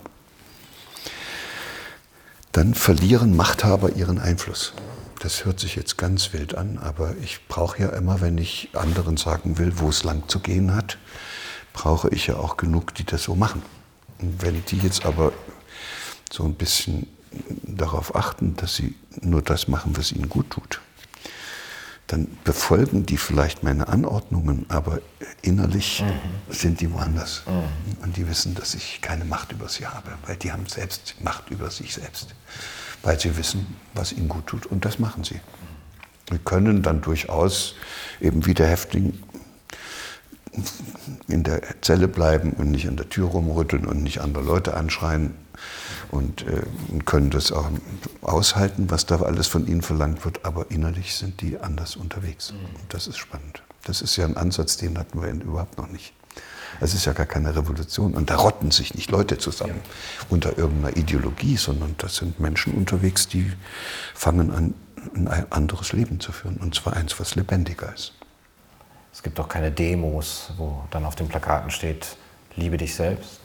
dann 2.52 2.74
verlieren 2.74 3.36
Machthaber 3.36 3.92
ihren 3.96 4.18
Einfluss. 4.20 4.74
Das 5.20 5.46
hört 5.46 5.60
sich 5.60 5.76
jetzt 5.76 5.98
ganz 5.98 6.34
wild 6.34 6.56
an, 6.56 6.78
aber 6.78 7.16
ich 7.18 7.48
brauche 7.48 7.82
ja 7.82 7.90
immer, 7.90 8.22
wenn 8.22 8.38
ich 8.38 8.70
anderen 8.74 9.18
sagen 9.18 9.58
will, 9.58 9.80
wo 9.80 9.90
es 9.90 10.04
lang 10.04 10.28
zu 10.28 10.40
gehen 10.40 10.76
hat, 10.76 10.98
brauche 11.74 12.10
ich 12.10 12.28
ja 12.28 12.38
auch 12.38 12.58
genug, 12.58 12.94
die 12.96 13.06
das 13.06 13.24
so 13.24 13.36
machen. 13.36 13.62
Und 14.20 14.42
wenn 14.42 14.64
die 14.66 14.78
jetzt 14.78 15.06
aber 15.06 15.34
so 16.32 16.44
ein 16.44 16.56
bisschen 16.56 17.08
darauf 17.64 18.16
achten, 18.16 18.56
dass 18.56 18.76
sie 18.76 18.96
nur 19.22 19.42
das 19.42 19.68
machen, 19.68 19.98
was 19.98 20.12
ihnen 20.12 20.30
gut 20.30 20.52
tut, 20.52 20.82
dann 22.08 22.28
befolgen 22.44 23.06
die 23.06 23.18
vielleicht 23.18 23.64
meine 23.64 23.88
Anordnungen, 23.88 24.66
aber 24.70 25.00
innerlich 25.42 26.04
sind 26.50 26.80
die 26.80 26.92
woanders. 26.94 27.44
Und 28.02 28.16
die 28.16 28.28
wissen, 28.28 28.54
dass 28.54 28.76
ich 28.76 29.02
keine 29.02 29.26
Macht 29.26 29.52
über 29.52 29.68
sie 29.70 29.88
habe, 29.88 30.12
weil 30.28 30.36
die 30.36 30.52
haben 30.52 30.68
selbst 30.68 31.16
Macht 31.22 31.50
über 31.50 31.72
sich 31.72 31.94
selbst, 31.96 32.36
weil 33.06 33.20
sie 33.20 33.38
wissen, 33.38 33.78
was 33.94 34.12
ihnen 34.12 34.28
gut 34.28 34.48
tut 34.48 34.66
und 34.66 34.84
das 34.84 35.00
machen 35.00 35.24
sie. 35.24 35.40
Wir 36.30 36.40
können 36.40 36.82
dann 36.82 37.02
durchaus 37.02 37.76
eben 38.20 38.46
wie 38.46 38.54
der 38.54 38.68
Häftling 38.68 39.18
in 41.28 41.44
der 41.44 41.62
Zelle 41.82 42.08
bleiben 42.08 42.54
und 42.54 42.72
nicht 42.72 42.88
an 42.88 42.98
der 42.98 43.10
Tür 43.10 43.28
rumrütteln 43.28 43.86
und 43.86 44.04
nicht 44.04 44.22
andere 44.22 44.44
Leute 44.44 44.74
anschreien 44.74 45.36
und 46.12 46.48
äh, 46.48 46.62
können 47.06 47.30
das 47.30 47.52
auch 47.52 47.70
aushalten, 48.22 48.90
was 48.90 49.06
da 49.06 49.22
alles 49.22 49.48
von 49.48 49.68
ihnen 49.68 49.82
verlangt 49.82 50.26
wird, 50.26 50.44
aber 50.46 50.72
innerlich 50.72 51.16
sind 51.16 51.42
die 51.42 51.60
anders 51.60 51.96
unterwegs. 51.96 52.52
Und 52.52 52.94
das 52.94 53.08
ist 53.08 53.18
spannend. 53.18 53.62
Das 53.84 54.02
ist 54.02 54.16
ja 54.16 54.26
ein 54.26 54.38
Ansatz, 54.38 54.78
den 54.78 54.98
hatten 54.98 55.22
wir 55.22 55.30
überhaupt 55.30 55.78
noch 55.78 55.88
nicht. 55.88 56.14
Es 56.80 56.94
ist 56.94 57.06
ja 57.06 57.14
gar 57.14 57.26
keine 57.26 57.56
Revolution 57.56 58.14
und 58.14 58.30
da 58.30 58.36
rotten 58.36 58.72
sich 58.72 58.96
nicht 58.96 59.12
Leute 59.12 59.38
zusammen 59.38 59.80
unter 60.30 60.58
irgendeiner 60.58 60.96
Ideologie, 60.98 61.58
sondern 61.58 61.96
das 61.98 62.18
sind 62.18 62.40
Menschen 62.40 62.74
unterwegs, 62.74 63.28
die 63.28 63.52
fangen 64.14 64.52
an, 64.52 64.74
ein 65.14 65.52
anderes 65.52 65.94
Leben 65.94 66.20
zu 66.20 66.32
führen 66.32 66.58
und 66.58 66.76
zwar 66.76 66.94
eins, 66.94 67.20
was 67.20 67.36
lebendiger 67.36 67.94
ist. 67.94 68.14
Es 69.14 69.24
gibt 69.24 69.40
auch 69.40 69.48
keine 69.48 69.72
Demos, 69.72 70.52
wo 70.58 70.84
dann 70.92 71.06
auf 71.06 71.16
den 71.16 71.30
Plakaten 71.30 71.72
steht, 71.72 72.18
liebe 72.56 72.78
dich 72.78 72.96
selbst. 72.96 73.40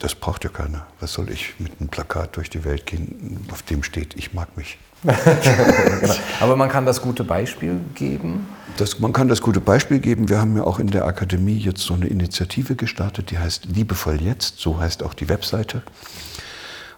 Das 0.00 0.14
braucht 0.14 0.44
ja 0.44 0.50
keiner. 0.50 0.86
Was 1.00 1.12
soll 1.12 1.30
ich 1.30 1.58
mit 1.58 1.80
einem 1.80 1.88
Plakat 1.88 2.36
durch 2.36 2.50
die 2.50 2.64
Welt 2.64 2.84
gehen, 2.84 3.46
auf 3.50 3.62
dem 3.62 3.82
steht, 3.82 4.16
ich 4.16 4.34
mag 4.34 4.54
mich? 4.56 4.78
Genau. 6.00 6.14
Aber 6.40 6.56
man 6.56 6.68
kann 6.68 6.86
das 6.86 7.02
gute 7.02 7.24
Beispiel 7.24 7.80
geben. 7.94 8.46
Das, 8.76 9.00
man 9.00 9.12
kann 9.12 9.28
das 9.28 9.40
gute 9.40 9.60
Beispiel 9.60 9.98
geben. 9.98 10.28
Wir 10.28 10.40
haben 10.40 10.56
ja 10.56 10.64
auch 10.64 10.78
in 10.78 10.88
der 10.88 11.04
Akademie 11.04 11.58
jetzt 11.58 11.80
so 11.80 11.94
eine 11.94 12.06
Initiative 12.06 12.76
gestartet, 12.76 13.30
die 13.30 13.38
heißt 13.38 13.66
Liebevoll 13.66 14.22
jetzt, 14.22 14.58
so 14.58 14.78
heißt 14.78 15.02
auch 15.02 15.14
die 15.14 15.28
Webseite. 15.28 15.82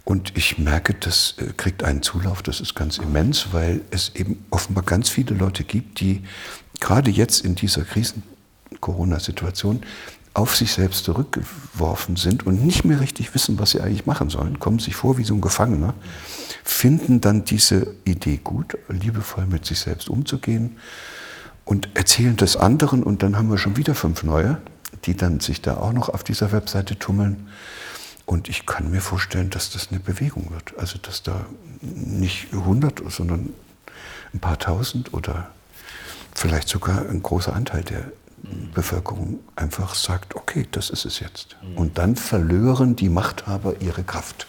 Und 0.05 0.37
ich 0.37 0.59
merke, 0.59 0.95
das 0.95 1.35
äh, 1.39 1.53
kriegt 1.57 1.85
einen 1.85 2.03
Zulauf, 2.03 2.43
das 2.43 2.61
ist 2.61 2.75
ganz 2.75 2.99
immens, 2.99 3.49
weil 3.53 3.83
es 3.91 4.15
eben 4.15 4.45
offenbar 4.51 4.85
ganz 4.85 5.09
viele 5.09 5.35
Leute 5.35 5.65
gibt, 5.65 6.01
die 6.01 6.23
gerade 6.81 7.11
jetzt 7.11 7.45
in 7.45 7.55
dieser 7.55 7.83
Krisen-Corona-Situation 7.83 9.83
auf 10.35 10.57
sich 10.57 10.73
selbst 10.73 11.05
zurückgeworfen 11.05 12.17
sind 12.17 12.47
und 12.47 12.65
nicht 12.65 12.85
mehr 12.85 13.01
richtig 13.01 13.35
wissen, 13.35 13.59
was 13.59 13.71
sie 13.71 13.81
eigentlich 13.81 14.07
machen 14.07 14.31
sollen, 14.31 14.59
kommen 14.61 14.79
sich 14.79 14.95
vor 14.95 15.19
wie 15.19 15.25
so 15.25 15.35
ein 15.35 15.41
Gefangener, 15.41 15.95
finden 16.63 17.21
dann 17.21 17.45
diese 17.45 17.95
Idee 18.05 18.39
gut, 18.43 18.79
liebevoll 18.89 19.47
mit 19.47 19.67
sich 19.67 19.81
selbst 19.81 20.09
umzugehen 20.09 20.77
und 21.65 21.89
erzählen 21.95 22.37
das 22.37 22.57
anderen 22.57 23.03
und 23.03 23.23
dann 23.23 23.37
haben 23.37 23.51
wir 23.51 23.59
schon 23.59 23.77
wieder 23.77 23.95
fünf 23.95 24.23
neue, 24.23 24.59
die 25.05 25.17
dann 25.17 25.41
sich 25.41 25.63
da 25.63 25.77
auch 25.77 25.93
noch 25.93 26.09
auf 26.09 26.25
dieser 26.25 26.53
Webseite 26.53 26.99
tummeln. 26.99 27.49
Und 28.27 28.49
ich 28.49 28.67
kann 28.67 28.91
mir 28.91 29.01
vorstellen, 29.01 29.51
dass 29.51 29.71
das 29.71 29.89
eine 29.91 29.99
Bewegung 29.99 30.51
wird. 30.51 30.79
Also 30.79 30.99
dass 30.99 31.23
da 31.23 31.47
nicht 31.81 32.53
100, 32.53 33.03
sondern 33.09 33.51
ein 34.33 34.41
paar 34.41 34.59
tausend 34.59 35.13
oder 35.13 35.51
vielleicht 36.35 36.69
sogar 36.69 37.09
ein 37.09 37.23
großer 37.23 37.55
Anteil 37.55 37.83
der 37.83 38.13
Bevölkerung 38.75 39.41
einfach 39.57 39.95
sagt, 39.95 40.35
okay, 40.35 40.67
das 40.71 40.91
ist 40.91 41.05
es 41.05 41.21
jetzt. 41.21 41.57
Und 41.77 41.99
dann 41.99 42.17
verlören 42.17 42.97
die 42.97 43.09
Machthaber 43.09 43.75
ihre 43.81 44.03
Kraft. 44.03 44.47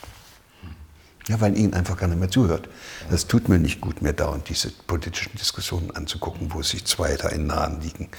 Ja, 1.27 1.39
weil 1.39 1.57
ihnen 1.57 1.73
einfach 1.73 1.97
keiner 1.97 2.15
mehr 2.15 2.31
zuhört. 2.31 2.67
Das 3.09 3.27
tut 3.27 3.47
mir 3.47 3.59
nicht 3.59 3.79
gut, 3.79 4.01
mir 4.01 4.13
dauernd 4.13 4.49
diese 4.49 4.71
politischen 4.71 5.37
Diskussionen 5.37 5.91
anzugucken, 5.91 6.53
wo 6.53 6.63
sich 6.63 6.85
zwei 6.85 7.15
da 7.15 7.29
in 7.29 7.47
Nahen 7.47 7.79
liegen, 7.81 8.09